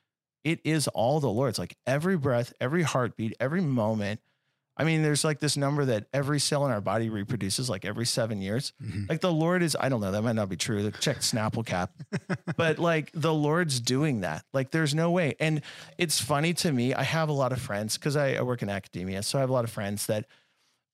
it 0.43 0.61
is 0.65 0.89
all 0.89 1.21
the 1.21 1.29
Lord's. 1.29 1.59
Like, 1.59 1.77
every 1.87 2.17
breath, 2.17 2.55
every 2.61 2.83
heartbeat, 2.83 3.37
every 3.39 3.61
moment 3.61 4.21
I 4.79 4.85
mean, 4.85 5.03
there's 5.03 5.25
like 5.25 5.41
this 5.41 5.57
number 5.57 5.85
that 5.87 6.07
every 6.13 6.39
cell 6.39 6.65
in 6.65 6.71
our 6.71 6.81
body 6.81 7.11
reproduces 7.11 7.69
like 7.69 7.85
every 7.85 8.07
seven 8.07 8.41
years. 8.41 8.73
Mm-hmm. 8.83 9.05
Like 9.09 9.21
the 9.21 9.33
Lord 9.33 9.63
is, 9.63 9.77
I 9.79 9.89
don't 9.89 10.01
know, 10.01 10.13
that 10.13 10.23
might 10.23 10.37
not 10.37 10.49
be 10.49 10.57
true. 10.57 10.91
Check 11.01 11.19
Snapple 11.19 11.67
cap. 11.67 11.91
but 12.57 12.79
like 12.79 13.11
the 13.13 13.35
Lord's 13.35 13.81
doing 13.81 14.21
that. 14.21 14.45
Like 14.53 14.71
there's 14.71 14.95
no 14.95 15.11
way. 15.11 15.35
And 15.41 15.63
it's 15.99 16.21
funny 16.21 16.55
to 16.55 16.71
me. 16.71 16.95
I 16.95 17.03
have 17.03 17.29
a 17.29 17.33
lot 17.33 17.53
of 17.53 17.61
friends 17.61 17.99
because 17.99 18.17
I, 18.17 18.35
I, 18.35 18.43
work 18.43 18.63
in 18.63 18.69
academia. 18.69 19.25
So 19.25 19.39
I 19.39 19.41
have 19.41 19.51
a 19.51 19.53
lot 19.53 19.65
of 19.65 19.71
friends 19.71 20.07
that 20.07 20.27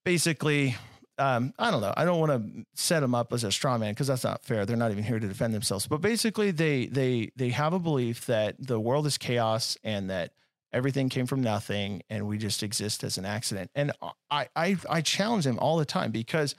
basically, 0.02 0.76
um, 1.18 1.52
I 1.58 1.70
don't 1.70 1.82
know. 1.82 1.92
I 1.94 2.06
don't 2.06 2.18
want 2.18 2.32
to 2.32 2.64
set 2.74 3.00
them 3.00 3.14
up 3.14 3.34
as 3.34 3.44
a 3.44 3.52
straw 3.52 3.76
man 3.76 3.92
because 3.92 4.06
that's 4.06 4.24
not 4.24 4.42
fair. 4.44 4.64
They're 4.64 4.78
not 4.78 4.92
even 4.92 5.04
here 5.04 5.20
to 5.20 5.28
defend 5.28 5.52
themselves. 5.52 5.86
But 5.86 6.00
basically, 6.00 6.50
they 6.50 6.86
they 6.86 7.30
they 7.36 7.50
have 7.50 7.72
a 7.72 7.78
belief 7.78 8.26
that 8.26 8.56
the 8.58 8.80
world 8.80 9.06
is 9.06 9.16
chaos 9.16 9.76
and 9.84 10.10
that 10.10 10.32
everything 10.74 11.08
came 11.08 11.26
from 11.26 11.40
nothing 11.40 12.02
and 12.10 12.26
we 12.26 12.36
just 12.36 12.62
exist 12.62 13.04
as 13.04 13.16
an 13.16 13.24
accident. 13.24 13.70
And 13.74 13.92
I 14.30 14.48
I 14.54 14.76
I 14.90 15.00
challenge 15.00 15.44
them 15.44 15.58
all 15.58 15.78
the 15.78 15.84
time 15.84 16.10
because 16.10 16.54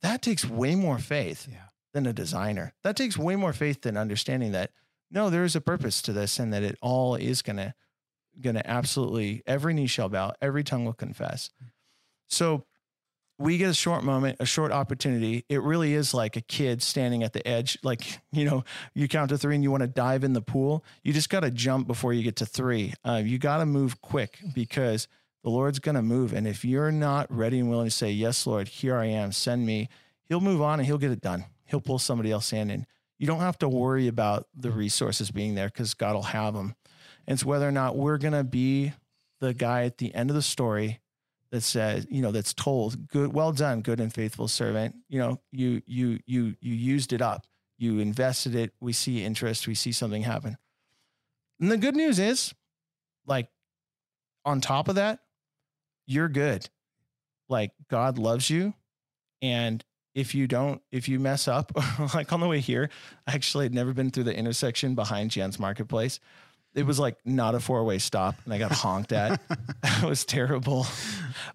that 0.00 0.22
takes 0.22 0.44
way 0.44 0.74
more 0.74 0.98
faith 0.98 1.46
yeah. 1.48 1.68
than 1.92 2.06
a 2.06 2.12
designer. 2.12 2.72
That 2.82 2.96
takes 2.96 3.16
way 3.16 3.36
more 3.36 3.52
faith 3.52 3.82
than 3.82 3.96
understanding 3.96 4.52
that 4.52 4.72
no, 5.10 5.28
there 5.28 5.44
is 5.44 5.54
a 5.54 5.60
purpose 5.60 6.00
to 6.02 6.12
this 6.12 6.38
and 6.38 6.52
that 6.52 6.62
it 6.62 6.78
all 6.80 7.14
is 7.14 7.42
gonna 7.42 7.74
gonna 8.40 8.62
absolutely 8.64 9.42
every 9.46 9.74
knee 9.74 9.86
shall 9.86 10.08
bow, 10.08 10.32
every 10.40 10.64
tongue 10.64 10.84
will 10.84 10.94
confess. 10.94 11.50
Mm. 11.62 11.68
So 12.28 12.64
we 13.38 13.58
get 13.58 13.68
a 13.68 13.74
short 13.74 14.04
moment, 14.04 14.36
a 14.40 14.46
short 14.46 14.72
opportunity. 14.72 15.44
It 15.48 15.62
really 15.62 15.94
is 15.94 16.14
like 16.14 16.36
a 16.36 16.40
kid 16.40 16.82
standing 16.82 17.22
at 17.22 17.32
the 17.32 17.46
edge. 17.46 17.78
Like, 17.82 18.20
you 18.32 18.44
know, 18.44 18.64
you 18.94 19.08
count 19.08 19.30
to 19.30 19.38
three 19.38 19.54
and 19.54 19.64
you 19.64 19.70
want 19.70 19.82
to 19.82 19.88
dive 19.88 20.24
in 20.24 20.32
the 20.32 20.42
pool. 20.42 20.84
You 21.02 21.12
just 21.12 21.28
got 21.28 21.40
to 21.40 21.50
jump 21.50 21.86
before 21.86 22.12
you 22.12 22.22
get 22.22 22.36
to 22.36 22.46
three. 22.46 22.94
Uh, 23.04 23.22
you 23.24 23.38
got 23.38 23.58
to 23.58 23.66
move 23.66 24.00
quick 24.00 24.38
because 24.54 25.08
the 25.42 25.50
Lord's 25.50 25.78
going 25.78 25.96
to 25.96 26.02
move. 26.02 26.32
And 26.32 26.46
if 26.46 26.64
you're 26.64 26.92
not 26.92 27.34
ready 27.34 27.58
and 27.58 27.68
willing 27.68 27.86
to 27.86 27.90
say, 27.90 28.10
Yes, 28.10 28.46
Lord, 28.46 28.68
here 28.68 28.96
I 28.96 29.06
am, 29.06 29.32
send 29.32 29.66
me, 29.66 29.88
He'll 30.28 30.40
move 30.40 30.62
on 30.62 30.78
and 30.78 30.86
He'll 30.86 30.98
get 30.98 31.10
it 31.10 31.20
done. 31.20 31.46
He'll 31.64 31.80
pull 31.80 31.98
somebody 31.98 32.30
else 32.30 32.52
in. 32.52 32.70
And 32.70 32.86
you 33.18 33.26
don't 33.26 33.40
have 33.40 33.58
to 33.58 33.68
worry 33.68 34.08
about 34.08 34.46
the 34.54 34.70
resources 34.70 35.30
being 35.30 35.54
there 35.54 35.68
because 35.68 35.94
God 35.94 36.14
will 36.14 36.22
have 36.22 36.54
them. 36.54 36.74
And 37.26 37.34
it's 37.34 37.44
whether 37.44 37.68
or 37.68 37.72
not 37.72 37.96
we're 37.96 38.18
going 38.18 38.32
to 38.32 38.44
be 38.44 38.92
the 39.40 39.54
guy 39.54 39.84
at 39.84 39.98
the 39.98 40.14
end 40.14 40.30
of 40.30 40.36
the 40.36 40.42
story 40.42 41.00
that 41.52 41.62
says, 41.62 42.06
you 42.10 42.22
know, 42.22 42.32
that's 42.32 42.54
told, 42.54 43.08
good, 43.08 43.32
well 43.32 43.52
done, 43.52 43.82
good 43.82 44.00
and 44.00 44.12
faithful 44.12 44.48
servant. 44.48 44.96
You 45.08 45.18
know, 45.20 45.40
you 45.52 45.82
you 45.86 46.18
you 46.26 46.56
you 46.60 46.74
used 46.74 47.12
it 47.12 47.22
up. 47.22 47.46
You 47.78 48.00
invested 48.00 48.54
it. 48.54 48.72
We 48.80 48.92
see 48.92 49.22
interest. 49.22 49.68
We 49.68 49.74
see 49.74 49.92
something 49.92 50.22
happen. 50.22 50.56
And 51.60 51.70
the 51.70 51.76
good 51.76 51.94
news 51.94 52.18
is, 52.18 52.54
like, 53.26 53.48
on 54.44 54.60
top 54.60 54.88
of 54.88 54.96
that, 54.96 55.20
you're 56.06 56.28
good. 56.28 56.68
Like 57.48 57.72
God 57.88 58.18
loves 58.18 58.48
you. 58.50 58.74
And 59.40 59.84
if 60.14 60.34
you 60.34 60.46
don't, 60.46 60.80
if 60.90 61.08
you 61.08 61.20
mess 61.20 61.48
up, 61.48 61.72
like 62.14 62.32
on 62.32 62.40
the 62.40 62.48
way 62.48 62.60
here, 62.60 62.90
I 63.26 63.34
actually 63.34 63.66
had 63.66 63.74
never 63.74 63.92
been 63.92 64.10
through 64.10 64.24
the 64.24 64.36
intersection 64.36 64.94
behind 64.94 65.30
Janss 65.30 65.58
Marketplace. 65.58 66.18
It 66.74 66.86
was 66.86 66.98
like 66.98 67.16
not 67.24 67.54
a 67.54 67.60
four 67.60 67.84
way 67.84 67.98
stop, 67.98 68.36
and 68.44 68.54
I 68.54 68.58
got 68.58 68.72
honked 68.72 69.12
at. 69.12 69.40
it 69.84 70.04
was 70.04 70.24
terrible, 70.24 70.86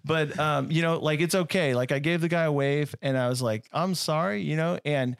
but 0.04 0.38
um, 0.38 0.70
you 0.70 0.82
know, 0.82 0.98
like 0.98 1.20
it's 1.20 1.34
okay. 1.34 1.74
Like 1.74 1.90
I 1.92 1.98
gave 1.98 2.20
the 2.20 2.28
guy 2.28 2.44
a 2.44 2.52
wave, 2.52 2.94
and 3.02 3.18
I 3.18 3.28
was 3.28 3.42
like, 3.42 3.64
"I'm 3.72 3.94
sorry," 3.94 4.42
you 4.42 4.56
know, 4.56 4.78
and 4.84 5.16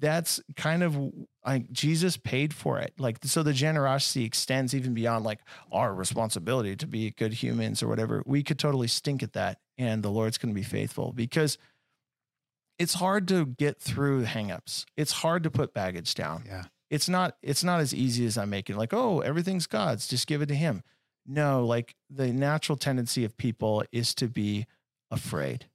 that's 0.00 0.40
kind 0.56 0.82
of 0.82 0.96
like 1.44 1.72
Jesus 1.72 2.16
paid 2.16 2.52
for 2.52 2.78
it. 2.78 2.92
Like 2.98 3.18
so, 3.24 3.42
the 3.42 3.52
generosity 3.52 4.24
extends 4.24 4.74
even 4.74 4.94
beyond 4.94 5.24
like 5.24 5.40
our 5.72 5.92
responsibility 5.94 6.76
to 6.76 6.86
be 6.86 7.10
good 7.10 7.32
humans 7.32 7.82
or 7.82 7.88
whatever. 7.88 8.22
We 8.26 8.42
could 8.42 8.58
totally 8.58 8.88
stink 8.88 9.22
at 9.22 9.32
that, 9.32 9.58
and 9.76 10.02
the 10.02 10.10
Lord's 10.10 10.38
going 10.38 10.54
to 10.54 10.58
be 10.58 10.64
faithful 10.64 11.12
because 11.12 11.58
it's 12.78 12.94
hard 12.94 13.26
to 13.28 13.46
get 13.46 13.80
through 13.80 14.24
hangups. 14.24 14.84
It's 14.96 15.12
hard 15.12 15.42
to 15.42 15.50
put 15.50 15.74
baggage 15.74 16.14
down. 16.14 16.44
Yeah. 16.46 16.64
It's 16.90 17.08
not 17.08 17.36
it's 17.42 17.64
not 17.64 17.80
as 17.80 17.94
easy 17.94 18.24
as 18.24 18.38
I'm 18.38 18.50
making 18.50 18.76
like, 18.76 18.94
"Oh, 18.94 19.20
everything's 19.20 19.66
God's, 19.66 20.08
just 20.08 20.26
give 20.26 20.42
it 20.42 20.46
to 20.46 20.54
him." 20.54 20.82
No, 21.26 21.64
like 21.64 21.94
the 22.08 22.32
natural 22.32 22.76
tendency 22.76 23.24
of 23.24 23.36
people 23.36 23.84
is 23.92 24.14
to 24.14 24.28
be 24.28 24.66
afraid. 25.10 25.66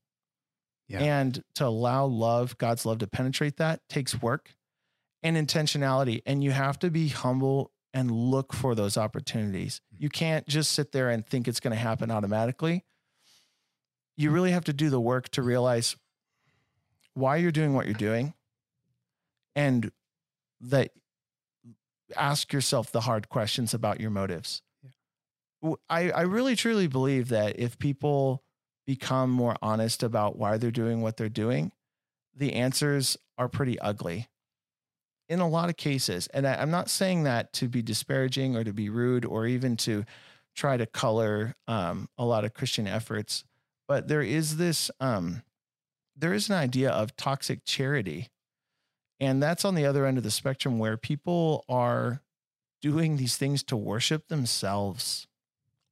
Yeah. 0.87 0.99
And 0.99 1.43
to 1.55 1.65
allow 1.65 2.05
love, 2.05 2.57
God's 2.57 2.85
love 2.85 2.97
to 2.99 3.07
penetrate 3.07 3.57
that 3.57 3.81
takes 3.87 4.21
work 4.21 4.55
and 5.21 5.37
intentionality 5.37 6.21
and 6.25 6.43
you 6.43 6.51
have 6.51 6.77
to 6.79 6.89
be 6.89 7.07
humble 7.07 7.71
and 7.93 8.11
look 8.11 8.53
for 8.53 8.75
those 8.75 8.97
opportunities. 8.97 9.81
Mm-hmm. 9.93 10.03
You 10.03 10.09
can't 10.09 10.47
just 10.47 10.71
sit 10.71 10.91
there 10.91 11.09
and 11.09 11.25
think 11.25 11.47
it's 11.47 11.59
going 11.59 11.75
to 11.75 11.79
happen 11.79 12.11
automatically. 12.11 12.83
You 14.17 14.27
mm-hmm. 14.27 14.35
really 14.35 14.51
have 14.51 14.65
to 14.65 14.73
do 14.73 14.89
the 14.89 14.99
work 14.99 15.29
to 15.29 15.41
realize 15.41 15.95
why 17.13 17.37
you're 17.37 17.51
doing 17.51 17.73
what 17.73 17.85
you're 17.85 17.93
doing 17.93 18.33
and 19.55 19.91
that 20.61 20.91
ask 22.15 22.53
yourself 22.53 22.91
the 22.91 23.01
hard 23.01 23.29
questions 23.29 23.73
about 23.73 23.99
your 23.99 24.11
motives. 24.11 24.61
I 25.89 26.11
I 26.11 26.21
really 26.21 26.55
truly 26.55 26.87
believe 26.87 27.29
that 27.29 27.59
if 27.59 27.79
people 27.79 28.43
become 28.85 29.29
more 29.29 29.55
honest 29.61 30.03
about 30.03 30.37
why 30.37 30.57
they're 30.57 30.71
doing 30.71 31.01
what 31.01 31.17
they're 31.17 31.29
doing, 31.29 31.71
the 32.35 32.53
answers 32.53 33.17
are 33.37 33.47
pretty 33.47 33.79
ugly 33.79 34.27
in 35.29 35.39
a 35.39 35.47
lot 35.47 35.69
of 35.69 35.77
cases. 35.77 36.27
And 36.27 36.45
I, 36.45 36.55
I'm 36.55 36.71
not 36.71 36.89
saying 36.89 37.23
that 37.23 37.53
to 37.53 37.67
be 37.67 37.81
disparaging 37.81 38.55
or 38.55 38.63
to 38.63 38.73
be 38.73 38.89
rude 38.89 39.25
or 39.25 39.47
even 39.47 39.77
to 39.77 40.05
try 40.55 40.77
to 40.77 40.85
color 40.85 41.55
um, 41.67 42.09
a 42.17 42.25
lot 42.25 42.45
of 42.45 42.53
Christian 42.53 42.87
efforts, 42.87 43.43
but 43.87 44.07
there 44.07 44.21
is 44.21 44.57
this 44.57 44.91
um, 44.99 45.43
there 46.15 46.33
is 46.33 46.49
an 46.49 46.55
idea 46.55 46.91
of 46.91 47.15
toxic 47.15 47.65
charity. 47.65 48.29
And 49.19 49.41
that's 49.41 49.63
on 49.63 49.75
the 49.75 49.85
other 49.85 50.05
end 50.05 50.17
of 50.17 50.23
the 50.23 50.31
spectrum 50.31 50.79
where 50.79 50.97
people 50.97 51.65
are 51.69 52.21
doing 52.81 53.15
these 53.17 53.37
things 53.37 53.63
to 53.63 53.77
worship 53.77 54.27
themselves 54.27 55.27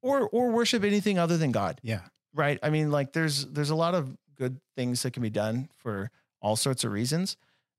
or 0.02 0.28
or 0.30 0.52
worship 0.52 0.84
anything 0.84 1.18
other 1.18 1.38
than 1.38 1.52
God. 1.52 1.80
Yeah. 1.84 2.02
Right? 2.34 2.60
I 2.62 2.70
mean 2.70 2.92
like 2.92 3.14
there's 3.14 3.46
there's 3.46 3.70
a 3.70 3.76
lot 3.76 3.96
of 3.96 4.18
good 4.36 4.60
things 4.76 5.04
that 5.04 5.14
can 5.14 5.24
be 5.24 5.30
done 5.30 5.70
for 5.78 6.12
all 6.42 6.56
sorts 6.56 6.84
of 6.84 6.92
reasons, 6.92 7.38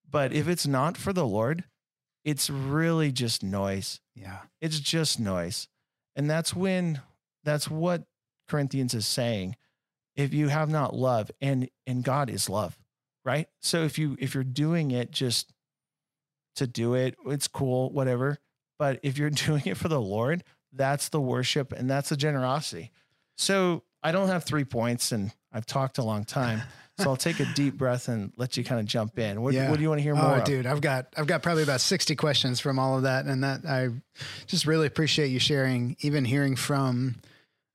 but 0.09 0.33
if 0.33 0.49
it's 0.49 0.67
not 0.67 0.97
for 0.97 1.13
the 1.13 1.27
Lord, 1.27 1.65
it's 2.25 2.49
really 2.49 3.13
just 3.13 3.43
noise. 3.43 4.01
Yeah. 4.15 4.39
It's 4.61 4.79
just 4.79 5.19
noise. 5.19 5.69
And 6.15 6.31
that's 6.31 6.55
when 6.55 7.01
that's 7.45 7.69
what 7.69 8.05
Corinthians 8.49 8.95
is 8.95 9.07
saying. 9.07 9.57
If 10.15 10.33
you 10.33 10.49
have 10.49 10.71
not 10.71 10.95
love 10.95 11.31
and 11.41 11.69
and 11.87 12.05
God 12.05 12.31
is 12.31 12.49
love, 12.49 12.79
right? 13.25 13.49
So 13.61 13.85
if 13.85 13.99
you 13.99 14.17
if 14.19 14.35
you're 14.35 14.45
doing 14.45 14.91
it 14.91 15.11
just 15.11 15.53
to 16.57 16.67
do 16.67 16.95
it, 16.95 17.17
it's 17.27 17.49
cool, 17.49 17.91
whatever. 17.91 18.39
But 18.79 19.01
if 19.03 19.19
you're 19.19 19.31
doing 19.47 19.63
it 19.67 19.77
for 19.77 19.89
the 19.89 20.01
Lord, 20.01 20.45
that's 20.73 21.09
the 21.09 21.21
worship 21.21 21.73
and 21.73 21.89
that's 21.89 22.09
the 22.09 22.17
generosity. 22.17 22.91
So 23.37 23.83
I 24.03 24.13
don't 24.13 24.29
have 24.29 24.45
three 24.45 24.65
points 24.65 25.13
and 25.13 25.33
I've 25.53 25.67
talked 25.67 25.99
a 25.99 26.03
long 26.03 26.25
time. 26.25 26.63
So 26.99 27.11
I'll 27.11 27.17
take 27.17 27.41
a 27.41 27.45
deep 27.55 27.75
breath 27.75 28.09
and 28.09 28.33
let 28.37 28.57
you 28.57 28.65
kind 28.65 28.81
of 28.81 28.87
jump 28.87 29.19
in. 29.19 29.43
What, 29.43 29.55
Yeah. 29.55 29.71
what 29.71 29.77
do 29.77 29.83
you 29.83 29.89
want 29.89 29.99
to 29.99 30.03
hear 30.03 30.15
oh, 30.15 30.23
more? 30.23 30.35
Oh, 30.35 30.39
of? 30.39 30.45
dude, 30.45 30.67
I've 30.67 30.81
got 30.81 31.07
I've 31.17 31.27
got 31.27 31.43
probably 31.43 31.63
about 31.63 31.81
sixty 31.81 32.15
questions 32.17 32.61
from 32.61 32.79
all 32.79 32.97
of 32.97 33.03
that, 33.05 33.27
and 33.27 33.43
that 33.45 33.65
I 33.67 33.89
just 34.47 34.67
really 34.67 34.87
appreciate 34.87 35.29
you 35.29 35.39
sharing, 35.39 35.97
even 36.01 36.25
hearing 36.25 36.57
from 36.57 37.17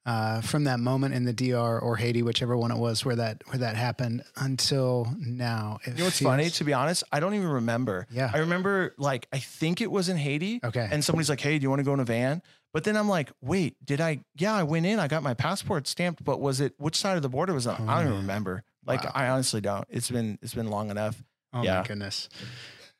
uh, 0.07 0.41
from 0.41 0.63
that 0.63 0.79
moment 0.79 1.13
in 1.13 1.25
the 1.25 1.33
DR 1.33 1.79
or 1.79 1.97
Haiti, 1.97 2.23
whichever 2.23 2.57
one 2.57 2.71
it 2.71 2.77
was, 2.77 3.05
where 3.05 3.15
that 3.17 3.43
where 3.47 3.59
that 3.59 3.75
happened 3.75 4.23
until 4.37 5.13
now. 5.19 5.77
You 5.85 5.93
know 5.93 6.03
what's 6.05 6.17
feels- 6.19 6.29
funny? 6.31 6.49
To 6.49 6.63
be 6.63 6.73
honest, 6.73 7.03
I 7.11 7.19
don't 7.19 7.33
even 7.35 7.49
remember. 7.49 8.07
Yeah. 8.09 8.31
I 8.33 8.37
remember 8.39 8.95
like 8.97 9.27
I 9.33 9.37
think 9.39 9.81
it 9.81 9.91
was 9.91 10.09
in 10.09 10.17
Haiti. 10.17 10.61
Okay. 10.63 10.87
And 10.91 11.03
somebody's 11.03 11.29
like, 11.29 11.41
"Hey, 11.41 11.59
do 11.59 11.63
you 11.63 11.69
want 11.69 11.81
to 11.81 11.83
go 11.83 11.93
in 11.93 11.99
a 11.99 12.05
van?" 12.05 12.41
But 12.73 12.83
then 12.85 12.95
I'm 12.97 13.09
like, 13.09 13.31
"Wait, 13.41 13.75
did 13.85 13.99
I? 14.01 14.21
Yeah, 14.37 14.55
I 14.55 14.63
went 14.63 14.85
in. 14.85 14.97
I 14.99 15.07
got 15.07 15.23
my 15.23 15.33
passport 15.33 15.87
stamped, 15.87 16.23
but 16.23 16.39
was 16.39 16.61
it 16.61 16.73
which 16.77 16.95
side 16.95 17.17
of 17.17 17.21
the 17.21 17.29
border 17.29 17.53
was 17.53 17.67
it? 17.67 17.79
on? 17.79 17.87
I 17.89 17.95
don't 17.95 18.03
even 18.07 18.13
Oh, 18.13 18.21
remember. 18.21 18.63
Like, 18.85 19.03
wow. 19.03 19.11
I 19.13 19.27
honestly 19.29 19.59
don't. 19.61 19.85
It's 19.89 20.09
been 20.09 20.39
it's 20.41 20.53
been 20.53 20.69
long 20.69 20.89
enough. 20.89 21.21
Oh 21.53 21.63
Yeah. 21.63 21.81
my 21.81 21.87
goodness. 21.87 22.29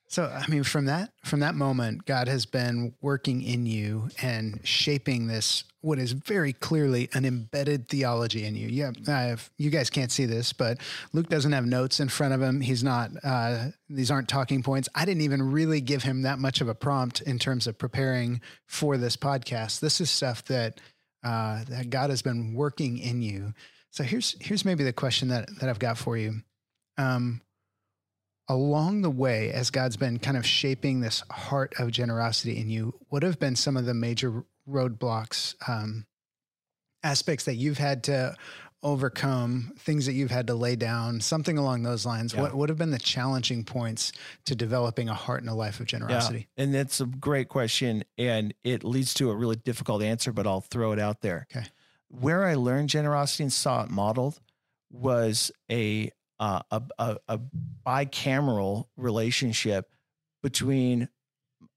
So 0.08 0.26
I 0.26 0.50
mean 0.50 0.64
from 0.64 0.86
that 0.86 1.12
from 1.26 1.42
that 1.42 1.56
moment 1.56 2.06
God 2.06 2.28
has 2.28 2.46
been 2.46 2.94
working 3.02 3.42
in 3.42 3.66
you 3.66 4.10
and 4.22 4.60
shaping 4.64 5.28
this 5.28 5.64
what 5.82 6.00
is 6.00 6.12
very 6.12 6.54
clearly 6.54 7.10
an 7.14 7.24
embedded 7.24 7.88
theology 7.88 8.46
in 8.46 8.56
you. 8.56 8.68
Yeah, 8.68 8.92
I 9.08 9.22
have, 9.22 9.50
you 9.58 9.70
guys 9.70 9.90
can't 9.90 10.12
see 10.12 10.26
this, 10.26 10.52
but 10.52 10.80
Luke 11.14 11.30
doesn't 11.30 11.54
have 11.54 11.66
notes 11.66 12.00
in 12.00 12.10
front 12.10 12.34
of 12.34 12.42
him. 12.42 12.60
He's 12.60 12.84
not 12.84 13.12
uh, 13.24 13.68
these 13.90 14.12
aren't 14.12 14.28
talking 14.28 14.64
points. 14.64 14.90
I 14.96 15.06
didn't 15.06 15.22
even 15.22 15.52
really 15.52 15.80
give 15.80 16.04
him 16.04 16.24
that 16.24 16.40
much 16.40 16.62
of 16.62 16.68
a 16.68 16.76
prompt 16.76 17.22
in 17.22 17.40
terms 17.40 17.68
of 17.68 17.78
preparing 17.78 18.42
for 18.66 18.98
this 18.98 19.16
podcast. 19.16 19.80
This 19.80 20.02
is 20.02 20.10
stuff 20.10 20.44
that 20.46 20.82
uh, 21.24 21.64
that 21.70 21.90
God 21.90 22.10
has 22.10 22.22
been 22.22 22.54
working 22.54 22.98
in 22.98 23.22
you. 23.22 23.54
So 23.92 24.04
here's 24.04 24.36
here's 24.42 24.66
maybe 24.66 24.84
the 24.84 24.94
question 24.94 25.30
that 25.30 25.48
that 25.60 25.70
I've 25.70 25.80
got 25.80 25.98
for 25.98 26.18
you. 26.18 26.42
Um, 26.98 27.42
along 28.48 29.02
the 29.02 29.10
way, 29.10 29.52
as 29.52 29.70
God's 29.70 29.98
been 29.98 30.20
kind 30.20 30.38
of 30.38 30.46
shaping 30.46 31.02
this 31.02 31.24
heart 31.30 31.74
of 31.80 31.92
generosity 31.92 32.60
in 32.60 32.70
you, 32.70 32.94
what 33.10 33.24
have 33.24 33.40
been 33.40 33.56
some 33.56 33.78
of 33.78 33.86
the 33.86 33.94
major 33.94 34.44
roadblocks, 34.70 35.56
um, 35.68 36.06
aspects 37.04 37.46
that 37.46 37.56
you've 37.56 37.78
had 37.78 38.04
to 38.04 38.36
overcome, 38.84 39.74
things 39.80 40.06
that 40.06 40.14
you've 40.14 40.32
had 40.32 40.48
to 40.48 40.54
lay 40.54 40.76
down, 40.76 41.20
something 41.20 41.58
along 41.58 41.84
those 41.84 42.06
lines? 42.06 42.34
Yeah. 42.34 42.42
What 42.42 42.56
would 42.56 42.70
have 42.70 42.78
been 42.78 42.92
the 42.92 43.00
challenging 43.00 43.64
points 43.64 44.12
to 44.46 44.56
developing 44.56 45.10
a 45.10 45.14
heart 45.14 45.42
and 45.42 45.50
a 45.50 45.54
life 45.54 45.80
of 45.80 45.88
generosity? 45.88 46.48
And 46.58 46.74
that's 46.74 47.02
a 47.02 47.06
great 47.06 47.50
question. 47.50 48.04
And 48.18 48.54
it 48.64 48.84
leads 48.84 49.14
to 49.16 49.30
a 49.30 49.36
really 49.36 49.56
difficult 49.58 50.02
answer, 50.04 50.32
but 50.32 50.48
I'll 50.48 50.62
throw 50.62 50.92
it 50.92 51.00
out 51.00 51.22
there. 51.22 51.48
Okay. 51.54 51.68
Where 52.10 52.46
I 52.46 52.56
learned 52.56 52.90
generosity 52.90 53.44
and 53.44 53.54
saw 53.54 53.84
it 53.84 53.90
modeled 53.90 54.40
was 54.90 55.52
a 55.70 56.12
uh, 56.40 56.62
a, 56.72 56.82
a, 57.00 57.18
a 57.28 57.40
bicameral 57.86 58.86
relationship 58.96 59.92
between 60.44 61.10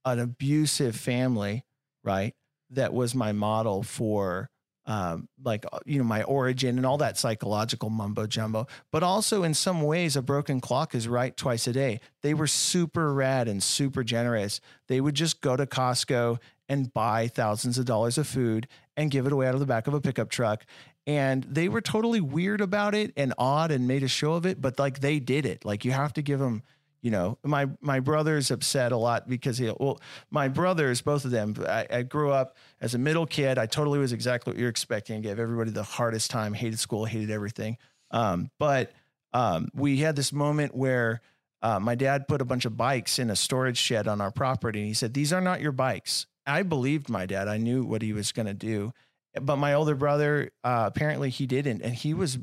an 0.05 0.19
abusive 0.19 0.97
family, 0.97 1.65
right? 2.05 2.35
That 2.71 2.93
was 2.93 3.15
my 3.15 3.33
model 3.33 3.83
for 3.83 4.51
um, 4.87 5.29
like 5.45 5.67
uh, 5.73 5.79
you 5.85 5.99
know 5.99 6.05
my 6.05 6.23
origin 6.25 6.77
and 6.77 6.87
all 6.87 6.99
that 6.99 7.19
psychological 7.19 7.91
mumbo 7.91 8.27
jumbo. 8.27 8.67
But 8.91 9.03
also 9.03 9.43
in 9.43 9.55
some 9.55 9.83
ways 9.83 10.17
a 10.17 10.23
broken 10.23 10.61
clock 10.61 10.95
is 10.95 11.07
right 11.07 11.37
twice 11.37 11.67
a 11.67 11.73
day. 11.73 12.01
They 12.23 12.35
were 12.35 12.47
super 12.47 13.13
rad 13.13 13.47
and 13.47 13.63
super 13.63 14.03
generous. 14.03 14.61
They 14.89 15.01
would 15.01 15.15
just 15.15 15.41
go 15.41 15.57
to 15.57 15.67
costco 15.67 16.39
and 16.69 16.93
buy 16.93 17.29
thousands 17.29 17.79
of 17.79 17.85
dollars 17.85 18.17
of 18.19 18.27
food 18.27 18.69
and 18.97 19.11
give 19.11 19.27
it 19.27 19.33
away 19.33 19.47
out 19.47 19.55
of 19.55 19.61
the 19.61 19.67
back 19.67 19.87
of 19.87 19.95
a 19.95 20.01
pickup 20.01 20.31
truck 20.31 20.65
and 21.11 21.43
they 21.43 21.69
were 21.69 21.81
totally 21.81 22.21
weird 22.21 22.61
about 22.61 22.95
it 22.95 23.13
and 23.17 23.35
odd 23.37 23.73
and 23.73 23.89
made 23.89 24.05
a 24.05 24.09
show 24.09 24.35
of 24.35 24.47
it 24.47 24.61
but 24.61 24.79
like 24.79 25.01
they 25.01 25.19
did 25.19 25.45
it. 25.45 25.65
Like 25.65 25.85
you 25.85 25.91
have 25.91 26.13
to 26.13 26.23
give 26.23 26.39
them 26.39 26.63
you 27.03 27.11
know 27.11 27.37
my 27.43 27.67
my 27.81 27.99
brother's 27.99 28.51
upset 28.53 28.93
a 28.93 28.97
lot 28.97 29.29
because 29.29 29.59
he 29.59 29.73
well 29.81 30.01
my 30.31 30.47
brothers 30.47 31.01
both 31.01 31.25
of 31.25 31.33
them 31.33 31.55
I, 31.67 31.87
I 31.91 32.03
grew 32.03 32.31
up 32.31 32.57
as 32.81 32.95
a 32.95 32.99
middle 32.99 33.27
kid. 33.27 33.59
I 33.59 33.67
totally 33.67 33.99
was 33.99 34.13
exactly 34.13 34.53
what 34.53 34.61
you're 34.61 34.71
expecting. 34.71 35.21
Gave 35.21 35.41
everybody 35.41 35.73
the 35.73 35.83
hardest 35.83 36.31
time 36.31 36.55
hated 36.55 36.79
school 36.79 37.05
hated 37.05 37.31
everything. 37.31 37.77
Um, 38.13 38.51
but 38.61 38.93
um, 39.33 39.69
we 39.75 39.97
had 39.99 40.15
this 40.15 40.33
moment 40.33 40.77
where 40.77 41.23
uh, 41.63 41.81
my 41.81 41.97
dad 41.97 42.29
put 42.29 42.41
a 42.41 42.45
bunch 42.45 42.67
of 42.67 42.77
bikes 42.77 43.19
in 43.19 43.31
a 43.31 43.37
storage 43.37 43.79
shed 43.79 44.07
on 44.07 44.21
our 44.21 44.31
property 44.31 44.79
and 44.79 44.89
he 44.89 44.95
said 44.95 45.13
these 45.13 45.33
are 45.33 45.41
not 45.41 45.61
your 45.61 45.73
bikes. 45.73 46.27
I 46.47 46.63
believed 46.63 47.09
my 47.09 47.27
dad. 47.27 47.49
I 47.49 47.59
knew 47.59 47.85
what 47.85 48.01
he 48.03 48.13
was 48.13 48.31
going 48.31 48.47
to 48.47 48.55
do 48.55 48.93
But 49.41 49.57
my 49.57 49.75
older 49.75 49.95
brother, 49.95 50.51
uh, 50.65 50.91
apparently 50.93 51.31
he 51.31 51.47
didn't. 51.47 51.83
And 51.83 51.95
he 51.95 52.15
was 52.15 52.39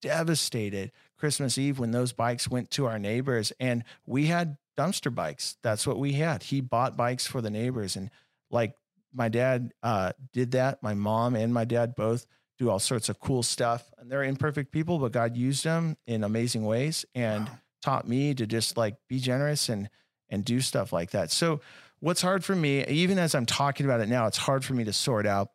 devastated 0.00 0.92
Christmas 1.18 1.58
Eve 1.58 1.78
when 1.78 1.90
those 1.90 2.12
bikes 2.12 2.48
went 2.48 2.70
to 2.72 2.86
our 2.86 2.98
neighbors. 2.98 3.52
And 3.60 3.84
we 4.06 4.26
had 4.26 4.56
dumpster 4.78 5.14
bikes. 5.14 5.56
That's 5.62 5.86
what 5.86 5.98
we 5.98 6.14
had. 6.14 6.44
He 6.44 6.60
bought 6.60 6.96
bikes 6.96 7.26
for 7.26 7.40
the 7.40 7.50
neighbors. 7.50 7.96
And 7.96 8.10
like 8.50 8.74
my 9.12 9.28
dad 9.28 9.72
uh, 9.82 10.12
did 10.32 10.52
that. 10.52 10.82
My 10.82 10.94
mom 10.94 11.36
and 11.36 11.52
my 11.52 11.64
dad 11.64 11.94
both 11.94 12.26
do 12.58 12.70
all 12.70 12.78
sorts 12.78 13.08
of 13.08 13.20
cool 13.20 13.42
stuff. 13.42 13.90
And 13.98 14.10
they're 14.10 14.24
imperfect 14.24 14.72
people, 14.72 14.98
but 14.98 15.12
God 15.12 15.36
used 15.36 15.64
them 15.64 15.96
in 16.06 16.24
amazing 16.24 16.64
ways 16.64 17.04
and 17.14 17.46
wow. 17.48 17.58
taught 17.82 18.08
me 18.08 18.34
to 18.34 18.46
just 18.46 18.76
like 18.76 18.96
be 19.08 19.18
generous 19.18 19.68
and 19.68 19.88
and 20.30 20.44
do 20.44 20.60
stuff 20.60 20.92
like 20.92 21.10
that. 21.10 21.30
So 21.32 21.60
what's 21.98 22.22
hard 22.22 22.44
for 22.44 22.54
me, 22.54 22.86
even 22.86 23.18
as 23.18 23.34
I'm 23.34 23.46
talking 23.46 23.84
about 23.84 24.00
it 24.00 24.08
now, 24.08 24.26
it's 24.26 24.38
hard 24.38 24.64
for 24.64 24.74
me 24.74 24.84
to 24.84 24.92
sort 24.92 25.26
out 25.26 25.50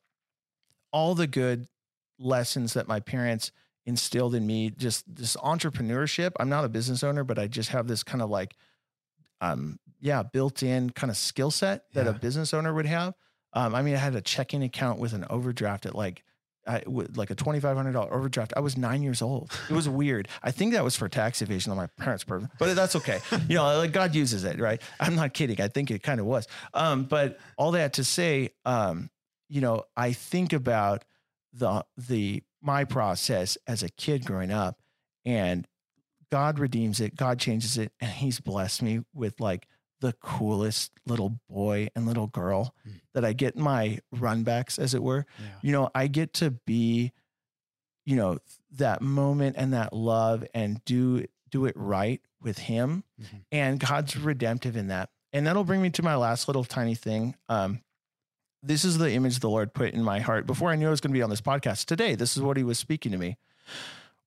all 0.95 1.13
the 1.13 1.27
good 1.27 1.67
lessons 2.17 2.73
that 2.73 2.87
my 2.87 3.01
parents 3.01 3.51
instilled 3.85 4.33
in 4.33 4.47
me, 4.47 4.69
just 4.69 5.03
this 5.13 5.35
entrepreneurship. 5.35 6.31
I'm 6.39 6.47
not 6.47 6.63
a 6.63 6.69
business 6.69 7.03
owner, 7.03 7.25
but 7.25 7.37
I 7.37 7.47
just 7.47 7.69
have 7.69 7.85
this 7.85 8.01
kind 8.01 8.21
of 8.21 8.29
like 8.29 8.55
um 9.41 9.77
yeah, 9.99 10.23
built 10.23 10.63
in 10.63 10.89
kind 10.91 11.11
of 11.11 11.17
skill 11.17 11.51
set 11.51 11.83
that 11.93 12.05
yeah. 12.05 12.11
a 12.11 12.13
business 12.13 12.53
owner 12.53 12.73
would 12.73 12.85
have. 12.85 13.13
Um, 13.51 13.75
I 13.75 13.81
mean, 13.81 13.93
I 13.93 13.97
had 13.97 14.15
a 14.15 14.21
checking 14.21 14.63
account 14.63 14.99
with 14.99 15.11
an 15.11 15.25
overdraft 15.29 15.85
at 15.85 15.95
like 15.95 16.23
I, 16.65 16.83
like 16.87 17.29
a 17.29 17.35
twenty 17.35 17.59
five 17.59 17.75
hundred 17.75 17.91
dollar 17.91 18.13
overdraft. 18.13 18.53
I 18.55 18.61
was 18.61 18.77
nine 18.77 19.03
years 19.03 19.21
old. 19.21 19.51
It 19.69 19.73
was 19.73 19.89
weird. 19.89 20.29
I 20.43 20.51
think 20.51 20.71
that 20.73 20.83
was 20.83 20.95
for 20.95 21.09
tax 21.09 21.41
evasion 21.41 21.71
on 21.71 21.77
my 21.77 21.87
parents' 21.97 22.23
part, 22.23 22.43
but 22.57 22.73
that's 22.73 22.95
okay. 22.95 23.19
You 23.49 23.55
know, 23.55 23.77
like 23.79 23.91
God 23.91 24.15
uses 24.15 24.45
it, 24.45 24.61
right? 24.61 24.81
I'm 24.99 25.15
not 25.15 25.33
kidding. 25.33 25.59
I 25.59 25.67
think 25.67 25.91
it 25.91 26.01
kind 26.01 26.21
of 26.21 26.25
was. 26.25 26.47
Um, 26.73 27.03
but 27.03 27.37
all 27.57 27.71
that 27.71 27.93
to 27.93 28.05
say, 28.05 28.51
um, 28.63 29.09
you 29.49 29.61
know, 29.61 29.83
I 29.95 30.13
think 30.13 30.53
about 30.53 31.05
the 31.53 31.85
the 31.97 32.43
my 32.61 32.83
process 32.83 33.57
as 33.67 33.83
a 33.83 33.89
kid 33.89 34.25
growing 34.25 34.51
up, 34.51 34.81
and 35.23 35.67
God 36.31 36.59
redeems 36.59 36.99
it. 36.99 37.15
God 37.15 37.39
changes 37.39 37.77
it, 37.77 37.91
and 37.99 38.11
He's 38.11 38.39
blessed 38.39 38.81
me 38.81 39.01
with 39.13 39.39
like 39.39 39.67
the 40.01 40.13
coolest 40.13 40.91
little 41.05 41.39
boy 41.49 41.87
and 41.95 42.05
little 42.05 42.27
girl 42.27 42.75
mm. 42.87 42.99
that 43.13 43.23
I 43.23 43.33
get 43.33 43.55
my 43.55 43.99
runbacks, 44.13 44.77
as 44.77 44.93
it 44.93 45.01
were. 45.01 45.25
Yeah. 45.39 45.45
You 45.61 45.71
know, 45.71 45.89
I 45.95 46.07
get 46.07 46.33
to 46.33 46.51
be, 46.51 47.11
you 48.05 48.15
know, 48.15 48.37
that 48.71 49.01
moment 49.01 49.55
and 49.57 49.73
that 49.73 49.93
love 49.93 50.45
and 50.53 50.83
do 50.85 51.25
do 51.49 51.65
it 51.65 51.75
right 51.77 52.21
with 52.41 52.57
him. 52.57 53.03
Mm-hmm. 53.21 53.37
And 53.51 53.79
God's 53.79 54.17
redemptive 54.17 54.75
in 54.75 54.87
that. 54.87 55.09
And 55.31 55.47
that'll 55.47 55.63
bring 55.63 55.81
me 55.81 55.89
to 55.91 56.03
my 56.03 56.15
last 56.15 56.47
little 56.47 56.63
tiny 56.63 56.95
thing. 56.95 57.35
Um, 57.49 57.81
this 58.65 58.83
is 58.83 58.97
the 58.97 59.11
image 59.11 59.39
the 59.39 59.49
Lord 59.49 59.73
put 59.73 59.93
in 59.93 60.03
my 60.03 60.19
heart 60.19 60.47
before 60.47 60.71
I 60.71 60.75
knew 60.75 60.87
I 60.87 60.91
was 60.91 61.01
going 61.01 61.11
to 61.11 61.17
be 61.17 61.21
on 61.21 61.29
this 61.29 61.41
podcast 61.41 61.85
today. 61.85 62.15
This 62.15 62.35
is 62.35 62.41
what 62.41 62.57
he 62.57 62.63
was 62.63 62.79
speaking 62.79 63.11
to 63.11 63.17
me. 63.17 63.37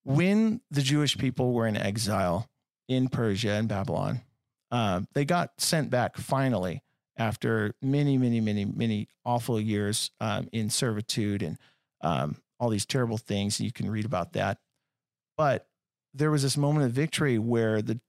When 0.05 0.61
the 0.71 0.81
Jewish 0.81 1.19
people 1.19 1.53
were 1.53 1.67
in 1.67 1.77
exile 1.77 2.49
in 2.89 3.09
Persia 3.09 3.53
and 3.53 3.69
Babylon, 3.69 4.23
uh, 4.71 5.01
they 5.13 5.25
got 5.25 5.61
sent 5.61 5.91
back 5.91 6.17
finally 6.17 6.83
after 7.17 7.75
many, 7.83 8.17
many, 8.17 8.41
many, 8.41 8.65
many 8.65 9.09
awful 9.25 9.61
years 9.61 10.11
um, 10.21 10.49
in 10.53 10.71
servitude 10.71 11.43
and 11.43 11.59
um, 12.03 12.37
all 12.61 12.71
these 12.71 12.87
terrible 12.87 13.19
things. 13.19 13.61
You 13.61 13.73
can 13.73 13.91
read 13.91 14.05
about 14.05 14.35
that. 14.35 14.59
But 15.37 15.67
there 16.15 16.31
was 16.31 16.43
this 16.43 16.57
moment 16.57 16.87
of 16.87 16.93
victory 16.93 17.39
where 17.39 17.83
the 17.83 18.01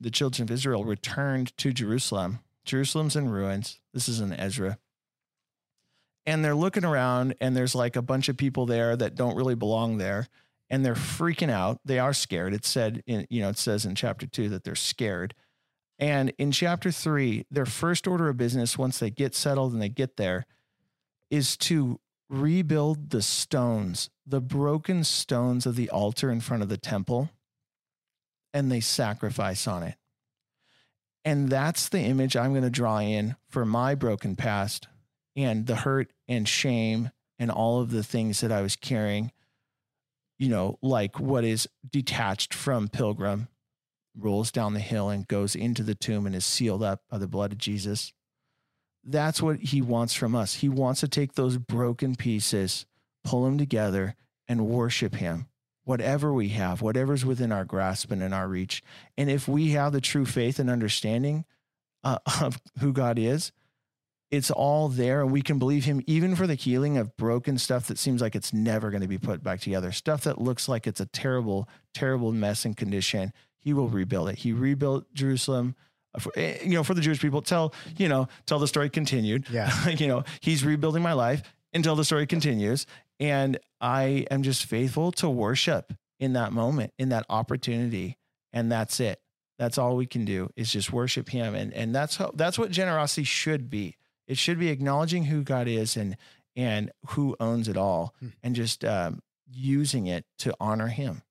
the 0.00 0.10
children 0.10 0.42
of 0.42 0.50
Israel 0.50 0.84
returned 0.84 1.56
to 1.56 1.72
Jerusalem. 1.72 2.40
Jerusalem's 2.64 3.14
in 3.14 3.28
ruins. 3.28 3.78
This 3.94 4.08
is 4.08 4.18
in 4.18 4.32
Ezra. 4.32 4.78
And 6.30 6.44
they're 6.44 6.54
looking 6.54 6.84
around, 6.84 7.34
and 7.40 7.56
there's 7.56 7.74
like 7.74 7.96
a 7.96 8.02
bunch 8.02 8.28
of 8.28 8.36
people 8.36 8.64
there 8.64 8.94
that 8.94 9.16
don't 9.16 9.34
really 9.34 9.56
belong 9.56 9.98
there, 9.98 10.28
and 10.68 10.86
they're 10.86 10.94
freaking 10.94 11.50
out. 11.50 11.80
They 11.84 11.98
are 11.98 12.12
scared. 12.12 12.54
It 12.54 12.64
said, 12.64 13.02
in, 13.04 13.26
you 13.30 13.42
know, 13.42 13.48
it 13.48 13.58
says 13.58 13.84
in 13.84 13.96
chapter 13.96 14.28
two 14.28 14.48
that 14.50 14.62
they're 14.62 14.76
scared. 14.76 15.34
And 15.98 16.32
in 16.38 16.52
chapter 16.52 16.92
three, 16.92 17.46
their 17.50 17.66
first 17.66 18.06
order 18.06 18.28
of 18.28 18.36
business, 18.36 18.78
once 18.78 19.00
they 19.00 19.10
get 19.10 19.34
settled 19.34 19.72
and 19.72 19.82
they 19.82 19.88
get 19.88 20.18
there, 20.18 20.46
is 21.30 21.56
to 21.56 21.98
rebuild 22.28 23.10
the 23.10 23.22
stones, 23.22 24.08
the 24.24 24.40
broken 24.40 25.02
stones 25.02 25.66
of 25.66 25.74
the 25.74 25.90
altar 25.90 26.30
in 26.30 26.40
front 26.40 26.62
of 26.62 26.68
the 26.68 26.78
temple, 26.78 27.30
and 28.54 28.70
they 28.70 28.78
sacrifice 28.78 29.66
on 29.66 29.82
it. 29.82 29.96
And 31.24 31.48
that's 31.50 31.88
the 31.88 32.02
image 32.02 32.36
I'm 32.36 32.52
going 32.52 32.62
to 32.62 32.70
draw 32.70 33.00
in 33.00 33.34
for 33.48 33.66
my 33.66 33.96
broken 33.96 34.36
past 34.36 34.86
and 35.36 35.66
the 35.66 35.76
hurt 35.76 36.12
and 36.28 36.48
shame 36.48 37.10
and 37.38 37.50
all 37.50 37.80
of 37.80 37.90
the 37.90 38.02
things 38.02 38.40
that 38.40 38.52
I 38.52 38.62
was 38.62 38.76
carrying, 38.76 39.32
you 40.38 40.48
know, 40.48 40.78
like 40.82 41.18
what 41.18 41.44
is 41.44 41.68
detached 41.88 42.54
from 42.54 42.88
Pilgrim 42.88 43.48
rolls 44.16 44.50
down 44.50 44.74
the 44.74 44.80
hill 44.80 45.08
and 45.08 45.28
goes 45.28 45.54
into 45.54 45.82
the 45.82 45.94
tomb 45.94 46.26
and 46.26 46.34
is 46.34 46.44
sealed 46.44 46.82
up 46.82 47.02
by 47.10 47.18
the 47.18 47.28
blood 47.28 47.52
of 47.52 47.58
Jesus. 47.58 48.12
That's 49.04 49.40
what 49.40 49.60
he 49.60 49.80
wants 49.80 50.14
from 50.14 50.34
us. 50.34 50.54
He 50.54 50.68
wants 50.68 51.00
to 51.00 51.08
take 51.08 51.34
those 51.34 51.56
broken 51.56 52.14
pieces, 52.14 52.86
pull 53.24 53.44
them 53.44 53.56
together, 53.58 54.16
and 54.48 54.66
worship 54.66 55.14
him. 55.14 55.46
Whatever 55.84 56.32
we 56.32 56.50
have, 56.50 56.82
whatever's 56.82 57.24
within 57.24 57.52
our 57.52 57.64
grasp 57.64 58.10
and 58.10 58.22
in 58.22 58.32
our 58.32 58.46
reach. 58.46 58.82
And 59.16 59.30
if 59.30 59.48
we 59.48 59.70
have 59.70 59.92
the 59.92 60.00
true 60.00 60.26
faith 60.26 60.58
and 60.58 60.68
understanding 60.68 61.44
uh, 62.04 62.18
of 62.40 62.60
who 62.80 62.92
God 62.92 63.18
is, 63.18 63.52
it's 64.30 64.50
all 64.50 64.88
there 64.88 65.22
and 65.22 65.32
we 65.32 65.42
can 65.42 65.58
believe 65.58 65.84
him 65.84 66.00
even 66.06 66.36
for 66.36 66.46
the 66.46 66.54
healing 66.54 66.96
of 66.96 67.16
broken 67.16 67.58
stuff 67.58 67.86
that 67.88 67.98
seems 67.98 68.20
like 68.22 68.36
it's 68.36 68.52
never 68.52 68.90
going 68.90 69.02
to 69.02 69.08
be 69.08 69.18
put 69.18 69.42
back 69.42 69.60
together 69.60 69.90
stuff 69.92 70.22
that 70.24 70.40
looks 70.40 70.68
like 70.68 70.86
it's 70.86 71.00
a 71.00 71.06
terrible 71.06 71.68
terrible 71.94 72.32
mess 72.32 72.64
and 72.64 72.76
condition 72.76 73.32
he 73.60 73.72
will 73.72 73.88
rebuild 73.88 74.28
it. 74.30 74.38
He 74.38 74.52
rebuilt 74.52 75.12
Jerusalem. 75.14 75.76
Uh, 76.14 76.18
for, 76.18 76.32
eh, 76.34 76.58
you 76.64 76.74
know, 76.74 76.82
for 76.82 76.94
the 76.94 77.00
Jewish 77.00 77.20
people, 77.20 77.42
tell 77.42 77.72
you 77.96 78.08
know, 78.08 78.28
tell 78.46 78.58
the 78.58 78.66
story 78.66 78.90
continued. 78.90 79.48
Yeah, 79.50 79.88
you 79.88 80.08
know, 80.08 80.24
he's 80.40 80.64
rebuilding 80.64 81.02
my 81.02 81.12
life 81.12 81.42
until 81.72 81.94
the 81.94 82.04
story 82.04 82.26
continues, 82.26 82.86
and 83.20 83.58
I 83.80 84.26
am 84.30 84.42
just 84.42 84.64
faithful 84.64 85.12
to 85.12 85.30
worship 85.30 85.92
in 86.18 86.32
that 86.32 86.52
moment, 86.52 86.92
in 86.98 87.10
that 87.10 87.26
opportunity, 87.28 88.18
and 88.52 88.72
that's 88.72 88.98
it. 88.98 89.20
That's 89.58 89.78
all 89.78 89.94
we 89.94 90.06
can 90.06 90.24
do 90.24 90.50
is 90.56 90.72
just 90.72 90.92
worship 90.92 91.28
Him, 91.28 91.54
and 91.54 91.72
and 91.74 91.94
that's 91.94 92.16
how 92.16 92.32
that's 92.34 92.58
what 92.58 92.70
generosity 92.70 93.24
should 93.24 93.70
be. 93.70 93.96
It 94.30 94.38
should 94.38 94.58
be 94.58 94.68
acknowledging 94.68 95.24
who 95.24 95.42
God 95.42 95.68
is 95.68 95.96
and 95.96 96.16
and 96.56 96.90
who 97.08 97.36
owns 97.40 97.68
it 97.68 97.76
all, 97.76 98.14
hmm. 98.20 98.28
and 98.42 98.54
just 98.54 98.84
um, 98.84 99.22
using 99.46 100.06
it 100.06 100.24
to 100.38 100.54
honor 100.60 100.88
Him 100.88 101.22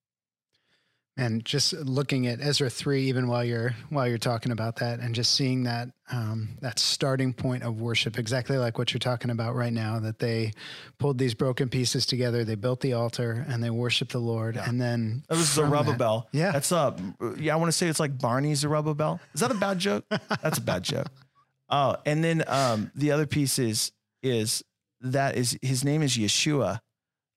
and 1.20 1.44
just 1.44 1.74
looking 1.74 2.28
at 2.28 2.40
Ezra 2.40 2.70
three, 2.70 3.04
even 3.10 3.28
while 3.28 3.44
you're 3.44 3.76
while 3.90 4.08
you're 4.08 4.18
talking 4.18 4.54
about 4.54 4.78
that, 4.78 5.00
and 5.00 5.14
just 5.14 5.36
seeing 5.36 5.64
that 5.64 5.90
um, 6.12 6.58
that 6.62 6.80
starting 6.80 7.34
point 7.34 7.64
of 7.64 7.82
worship, 7.82 8.18
exactly 8.18 8.58
like 8.58 8.78
what 8.78 8.94
you're 8.94 9.00
talking 9.00 9.30
about 9.30 9.54
right 9.54 9.74
now, 9.74 10.00
that 10.00 10.20
they 10.20 10.54
pulled 10.98 11.18
these 11.18 11.34
broken 11.34 11.68
pieces 11.68 12.06
together, 12.06 12.46
they 12.46 12.56
built 12.56 12.80
the 12.80 12.94
altar, 12.94 13.46
and 13.50 13.62
they 13.62 13.70
worshiped 13.70 14.14
the 14.14 14.20
Lord, 14.20 14.56
yeah. 14.56 14.70
and 14.70 14.80
then 14.80 15.24
that 15.28 15.36
was 15.36 15.52
Zerubbabel. 15.52 15.84
That, 15.92 15.98
bell. 15.98 16.30
yeah, 16.32 16.52
that's 16.52 16.72
uh, 16.72 16.98
yeah. 17.38 17.54
I 17.54 17.58
want 17.58 17.68
to 17.68 17.78
say 17.78 17.88
it's 17.88 18.00
like 18.00 18.18
Barney's 18.18 18.62
the 18.62 18.70
rubber 18.70 18.94
bell. 18.94 19.20
Is 19.34 19.42
that 19.42 19.52
a 19.52 19.56
bad 19.56 19.78
joke? 19.80 20.06
that's 20.42 20.58
a 20.58 20.64
bad 20.64 20.84
joke. 20.84 21.08
Oh, 21.70 21.98
and 22.06 22.24
then 22.24 22.44
um, 22.48 22.92
the 22.96 23.12
other 23.12 23.26
piece 23.26 23.60
is 23.60 23.92
is 24.24 24.64
that 25.02 25.38
is 25.38 25.58
his 25.62 25.84
name 25.84 26.02
is 26.02 26.18
Yeshua, 26.18 26.76
uh, 26.76 26.78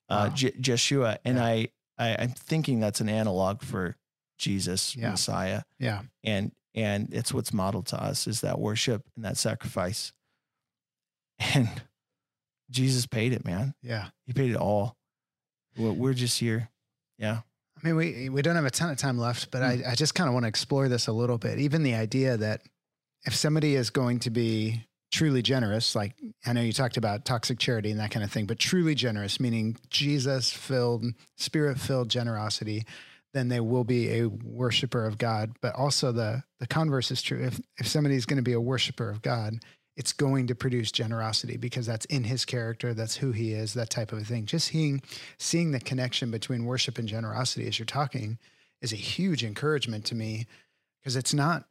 wow. 0.08 0.28
J- 0.28 0.54
Jeshua, 0.58 1.18
and 1.24 1.36
yeah. 1.36 1.44
I 1.44 1.68
I, 1.98 2.16
I'm 2.18 2.30
thinking 2.30 2.80
that's 2.80 3.00
an 3.00 3.08
analog 3.08 3.62
for 3.62 3.96
Jesus, 4.38 4.96
yeah. 4.96 5.10
Messiah. 5.10 5.62
Yeah. 5.78 6.02
And 6.24 6.52
and 6.74 7.12
it's 7.12 7.32
what's 7.32 7.52
modeled 7.52 7.86
to 7.88 8.02
us 8.02 8.26
is 8.26 8.40
that 8.40 8.58
worship 8.58 9.06
and 9.16 9.24
that 9.24 9.36
sacrifice. 9.36 10.12
And 11.54 11.68
Jesus 12.70 13.06
paid 13.06 13.32
it, 13.32 13.44
man. 13.44 13.74
Yeah. 13.82 14.08
He 14.26 14.32
paid 14.32 14.52
it 14.52 14.56
all. 14.56 14.96
We're, 15.76 15.90
we're 15.90 16.14
just 16.14 16.38
here. 16.38 16.70
Yeah. 17.18 17.40
I 17.76 17.86
mean, 17.86 17.96
we 17.96 18.28
we 18.28 18.42
don't 18.42 18.54
have 18.54 18.64
a 18.64 18.70
ton 18.70 18.90
of 18.90 18.96
time 18.96 19.18
left, 19.18 19.50
but 19.50 19.62
mm. 19.62 19.86
I, 19.86 19.90
I 19.90 19.94
just 19.96 20.14
kind 20.14 20.28
of 20.28 20.34
want 20.34 20.44
to 20.44 20.48
explore 20.48 20.88
this 20.88 21.08
a 21.08 21.12
little 21.12 21.38
bit. 21.38 21.58
Even 21.58 21.82
the 21.82 21.94
idea 21.94 22.36
that 22.36 22.62
if 23.24 23.34
somebody 23.34 23.74
is 23.74 23.90
going 23.90 24.18
to 24.20 24.30
be 24.30 24.86
truly 25.12 25.42
generous, 25.42 25.94
like 25.94 26.14
I 26.46 26.52
know 26.52 26.62
you 26.62 26.72
talked 26.72 26.96
about 26.96 27.24
toxic 27.24 27.58
charity 27.58 27.90
and 27.90 28.00
that 28.00 28.10
kind 28.10 28.24
of 28.24 28.32
thing, 28.32 28.46
but 28.46 28.58
truly 28.58 28.94
generous, 28.94 29.38
meaning 29.38 29.76
Jesus 29.90 30.50
filled, 30.50 31.04
spirit 31.36 31.78
filled 31.78 32.08
generosity, 32.08 32.84
then 33.34 33.48
they 33.48 33.60
will 33.60 33.84
be 33.84 34.20
a 34.20 34.26
worshiper 34.26 35.04
of 35.04 35.18
God. 35.18 35.56
But 35.60 35.74
also 35.74 36.12
the 36.12 36.42
the 36.58 36.66
converse 36.66 37.10
is 37.10 37.22
true. 37.22 37.42
If 37.42 37.60
if 37.78 37.86
somebody's 37.86 38.26
going 38.26 38.38
to 38.38 38.42
be 38.42 38.54
a 38.54 38.60
worshiper 38.60 39.08
of 39.10 39.22
God, 39.22 39.54
it's 39.96 40.12
going 40.12 40.46
to 40.46 40.54
produce 40.54 40.90
generosity 40.90 41.56
because 41.56 41.86
that's 41.86 42.06
in 42.06 42.24
his 42.24 42.44
character, 42.44 42.94
that's 42.94 43.16
who 43.16 43.32
he 43.32 43.52
is, 43.52 43.74
that 43.74 43.90
type 43.90 44.12
of 44.12 44.26
thing. 44.26 44.46
Just 44.46 44.68
seeing 44.68 45.02
seeing 45.38 45.72
the 45.72 45.80
connection 45.80 46.30
between 46.30 46.64
worship 46.64 46.98
and 46.98 47.08
generosity 47.08 47.66
as 47.66 47.78
you're 47.78 47.86
talking 47.86 48.38
is 48.80 48.92
a 48.92 48.96
huge 48.96 49.44
encouragement 49.44 50.04
to 50.06 50.14
me 50.14 50.46
because 51.00 51.16
it's 51.16 51.34
not 51.34 51.64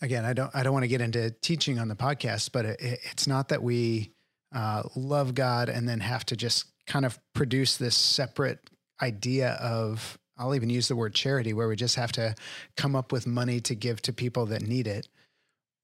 again, 0.00 0.24
I 0.24 0.32
don't 0.32 0.50
I 0.54 0.62
don't 0.62 0.72
want 0.72 0.84
to 0.84 0.88
get 0.88 1.00
into 1.00 1.30
teaching 1.30 1.78
on 1.78 1.88
the 1.88 1.96
podcast, 1.96 2.50
but 2.52 2.64
it, 2.64 2.80
it's 2.80 3.26
not 3.26 3.48
that 3.48 3.62
we 3.62 4.12
uh, 4.54 4.82
love 4.94 5.34
God 5.34 5.68
and 5.68 5.88
then 5.88 6.00
have 6.00 6.24
to 6.26 6.36
just 6.36 6.66
kind 6.86 7.04
of 7.04 7.18
produce 7.34 7.76
this 7.76 7.96
separate 7.96 8.58
idea 9.00 9.52
of 9.54 10.18
I'll 10.36 10.54
even 10.54 10.70
use 10.70 10.88
the 10.88 10.96
word 10.96 11.14
charity, 11.14 11.52
where 11.52 11.68
we 11.68 11.76
just 11.76 11.96
have 11.96 12.12
to 12.12 12.34
come 12.76 12.96
up 12.96 13.12
with 13.12 13.26
money 13.26 13.60
to 13.60 13.74
give 13.74 14.02
to 14.02 14.12
people 14.12 14.46
that 14.46 14.62
need 14.62 14.86
it. 14.86 15.08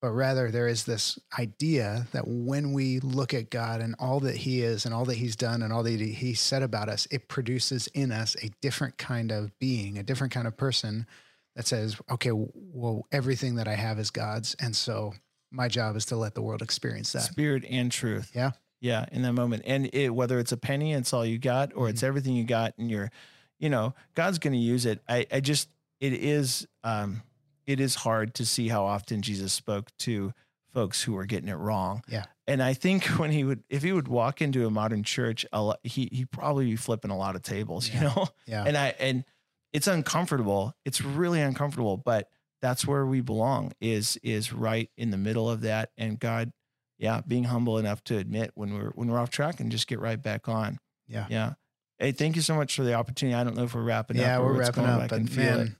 But 0.02 0.12
rather, 0.12 0.50
there 0.50 0.66
is 0.66 0.84
this 0.84 1.18
idea 1.38 2.06
that 2.12 2.26
when 2.26 2.72
we 2.72 3.00
look 3.00 3.34
at 3.34 3.50
God 3.50 3.80
and 3.82 3.94
all 3.98 4.18
that 4.20 4.36
He 4.36 4.62
is 4.62 4.86
and 4.86 4.94
all 4.94 5.04
that 5.04 5.18
He's 5.18 5.36
done 5.36 5.62
and 5.62 5.72
all 5.72 5.82
that 5.82 6.00
He 6.00 6.34
said 6.34 6.62
about 6.62 6.88
us, 6.88 7.06
it 7.10 7.28
produces 7.28 7.86
in 7.88 8.10
us 8.10 8.34
a 8.42 8.50
different 8.62 8.96
kind 8.96 9.30
of 9.30 9.56
being, 9.58 9.98
a 9.98 10.02
different 10.02 10.32
kind 10.32 10.46
of 10.46 10.56
person 10.56 11.06
that 11.56 11.66
says, 11.66 11.96
okay, 12.10 12.30
well, 12.32 13.06
everything 13.12 13.56
that 13.56 13.68
I 13.68 13.74
have 13.74 13.98
is 13.98 14.10
God's. 14.10 14.54
And 14.60 14.74
so 14.74 15.14
my 15.50 15.68
job 15.68 15.96
is 15.96 16.06
to 16.06 16.16
let 16.16 16.34
the 16.34 16.42
world 16.42 16.62
experience 16.62 17.12
that. 17.12 17.22
Spirit 17.22 17.64
and 17.68 17.90
truth. 17.90 18.30
Yeah. 18.34 18.52
Yeah. 18.80 19.06
In 19.12 19.22
that 19.22 19.32
moment. 19.32 19.64
And 19.66 19.90
it, 19.92 20.10
whether 20.10 20.38
it's 20.38 20.52
a 20.52 20.56
penny 20.56 20.92
it's 20.92 21.12
all 21.12 21.26
you 21.26 21.38
got 21.38 21.72
or 21.74 21.84
mm-hmm. 21.84 21.90
it's 21.90 22.02
everything 22.02 22.34
you 22.34 22.44
got 22.44 22.74
and 22.78 22.90
you're, 22.90 23.10
you 23.58 23.68
know, 23.68 23.94
God's 24.14 24.38
going 24.38 24.52
to 24.54 24.58
use 24.58 24.86
it. 24.86 25.02
I, 25.08 25.26
I 25.30 25.40
just, 25.40 25.68
it 26.00 26.12
is, 26.14 26.66
um, 26.82 27.22
it 27.66 27.80
is 27.80 27.94
hard 27.94 28.34
to 28.34 28.46
see 28.46 28.68
how 28.68 28.84
often 28.84 29.22
Jesus 29.22 29.52
spoke 29.52 29.90
to 29.98 30.32
folks 30.72 31.02
who 31.02 31.12
were 31.12 31.26
getting 31.26 31.48
it 31.48 31.56
wrong. 31.56 32.02
Yeah. 32.08 32.24
And 32.46 32.62
I 32.62 32.74
think 32.74 33.04
when 33.18 33.30
he 33.30 33.44
would, 33.44 33.62
if 33.68 33.82
he 33.82 33.92
would 33.92 34.08
walk 34.08 34.40
into 34.40 34.66
a 34.66 34.70
modern 34.70 35.02
church, 35.02 35.46
a 35.52 35.62
lot, 35.62 35.80
he 35.82 36.08
he 36.12 36.24
probably 36.24 36.66
be 36.66 36.76
flipping 36.76 37.10
a 37.10 37.16
lot 37.16 37.36
of 37.36 37.42
tables, 37.42 37.88
yeah. 37.88 37.94
you 37.94 38.00
know. 38.00 38.28
Yeah. 38.46 38.64
And 38.66 38.76
I 38.76 38.94
and 38.98 39.24
it's 39.72 39.86
uncomfortable. 39.86 40.74
It's 40.84 41.00
really 41.00 41.40
uncomfortable, 41.40 41.96
but 41.96 42.28
that's 42.62 42.86
where 42.86 43.06
we 43.06 43.20
belong. 43.20 43.72
Is 43.80 44.18
is 44.22 44.52
right 44.52 44.90
in 44.96 45.10
the 45.10 45.16
middle 45.16 45.50
of 45.50 45.62
that. 45.62 45.90
And 45.96 46.18
God, 46.18 46.52
yeah, 46.98 47.20
being 47.26 47.44
humble 47.44 47.78
enough 47.78 48.02
to 48.04 48.16
admit 48.18 48.52
when 48.54 48.74
we're 48.74 48.90
when 48.90 49.08
we're 49.08 49.18
off 49.18 49.30
track 49.30 49.60
and 49.60 49.70
just 49.70 49.86
get 49.86 50.00
right 50.00 50.20
back 50.20 50.48
on. 50.48 50.78
Yeah. 51.08 51.26
Yeah. 51.28 51.52
Hey, 51.98 52.12
thank 52.12 52.36
you 52.36 52.42
so 52.42 52.54
much 52.54 52.74
for 52.74 52.82
the 52.82 52.94
opportunity. 52.94 53.34
I 53.34 53.44
don't 53.44 53.56
know 53.56 53.64
if 53.64 53.74
we're 53.74 53.82
wrapping 53.82 54.16
yeah, 54.16 54.36
up. 54.36 54.40
Yeah, 54.40 54.46
we're 54.46 54.58
wrapping 54.58 54.84
up, 54.86 55.08
but 55.10 55.36
man. 55.36 55.76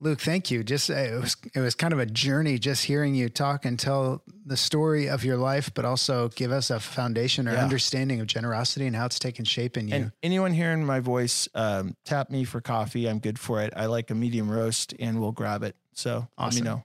Luke, 0.00 0.20
thank 0.20 0.50
you. 0.50 0.62
Just 0.62 0.90
uh, 0.90 0.94
it 0.94 1.20
was 1.20 1.36
it 1.54 1.60
was 1.60 1.74
kind 1.74 1.92
of 1.92 1.98
a 1.98 2.06
journey 2.06 2.58
just 2.58 2.84
hearing 2.84 3.14
you 3.14 3.28
talk 3.28 3.64
and 3.64 3.78
tell 3.78 4.22
the 4.44 4.56
story 4.56 5.08
of 5.08 5.24
your 5.24 5.36
life, 5.36 5.72
but 5.72 5.84
also 5.84 6.28
give 6.30 6.52
us 6.52 6.70
a 6.70 6.80
foundation 6.80 7.48
or 7.48 7.52
yeah. 7.52 7.62
understanding 7.62 8.20
of 8.20 8.26
generosity 8.26 8.86
and 8.86 8.94
how 8.94 9.06
it's 9.06 9.18
taken 9.18 9.44
shape 9.44 9.76
in 9.76 9.88
you. 9.88 9.94
And 9.94 10.12
anyone 10.22 10.52
hearing 10.52 10.84
my 10.84 11.00
voice, 11.00 11.48
um, 11.54 11.96
tap 12.04 12.30
me 12.30 12.44
for 12.44 12.60
coffee. 12.60 13.08
I'm 13.08 13.18
good 13.18 13.38
for 13.38 13.62
it. 13.62 13.72
I 13.76 13.86
like 13.86 14.10
a 14.10 14.14
medium 14.14 14.50
roast, 14.50 14.94
and 14.98 15.20
we'll 15.20 15.32
grab 15.32 15.62
it. 15.62 15.76
So 15.94 16.26
awesome. 16.36 16.64
let 16.64 16.70
me 16.70 16.76
know. 16.76 16.84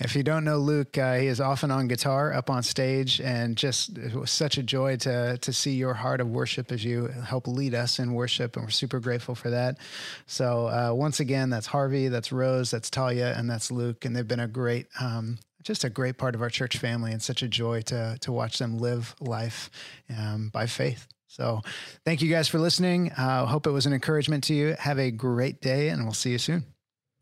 If 0.00 0.16
you 0.16 0.22
don't 0.22 0.44
know 0.44 0.58
Luke, 0.58 0.98
uh, 0.98 1.14
he 1.14 1.26
is 1.26 1.40
often 1.40 1.70
on 1.70 1.88
guitar 1.88 2.32
up 2.32 2.50
on 2.50 2.62
stage, 2.62 3.20
and 3.20 3.56
just 3.56 3.96
it 3.96 4.14
was 4.14 4.30
such 4.30 4.58
a 4.58 4.62
joy 4.62 4.96
to 4.98 5.38
to 5.38 5.52
see 5.52 5.72
your 5.72 5.94
heart 5.94 6.20
of 6.20 6.28
worship 6.28 6.72
as 6.72 6.84
you 6.84 7.06
help 7.06 7.46
lead 7.46 7.74
us 7.74 7.98
in 7.98 8.12
worship, 8.12 8.56
and 8.56 8.64
we're 8.64 8.70
super 8.70 9.00
grateful 9.00 9.34
for 9.34 9.50
that. 9.50 9.78
So 10.26 10.66
uh, 10.66 10.92
once 10.94 11.20
again, 11.20 11.50
that's 11.50 11.66
Harvey, 11.66 12.08
that's 12.08 12.32
Rose, 12.32 12.70
that's 12.70 12.90
Talia, 12.90 13.34
and 13.36 13.48
that's 13.48 13.70
Luke, 13.70 14.04
and 14.04 14.14
they've 14.14 14.28
been 14.28 14.40
a 14.40 14.48
great. 14.48 14.86
Um, 15.00 15.38
just 15.62 15.84
a 15.84 15.90
great 15.90 16.18
part 16.18 16.34
of 16.34 16.42
our 16.42 16.50
church 16.50 16.78
family, 16.78 17.12
and 17.12 17.22
such 17.22 17.42
a 17.42 17.48
joy 17.48 17.82
to 17.82 18.18
to 18.20 18.32
watch 18.32 18.58
them 18.58 18.78
live 18.78 19.14
life 19.20 19.70
um, 20.16 20.50
by 20.52 20.66
faith. 20.66 21.06
So, 21.28 21.62
thank 22.04 22.20
you 22.20 22.30
guys 22.30 22.46
for 22.46 22.58
listening. 22.58 23.10
I 23.16 23.38
uh, 23.38 23.46
hope 23.46 23.66
it 23.66 23.70
was 23.70 23.86
an 23.86 23.94
encouragement 23.94 24.44
to 24.44 24.54
you. 24.54 24.76
Have 24.78 24.98
a 24.98 25.10
great 25.10 25.62
day, 25.62 25.88
and 25.88 26.04
we'll 26.04 26.12
see 26.12 26.32
you 26.32 26.38
soon. 26.38 26.64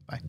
Bye. 0.09 0.21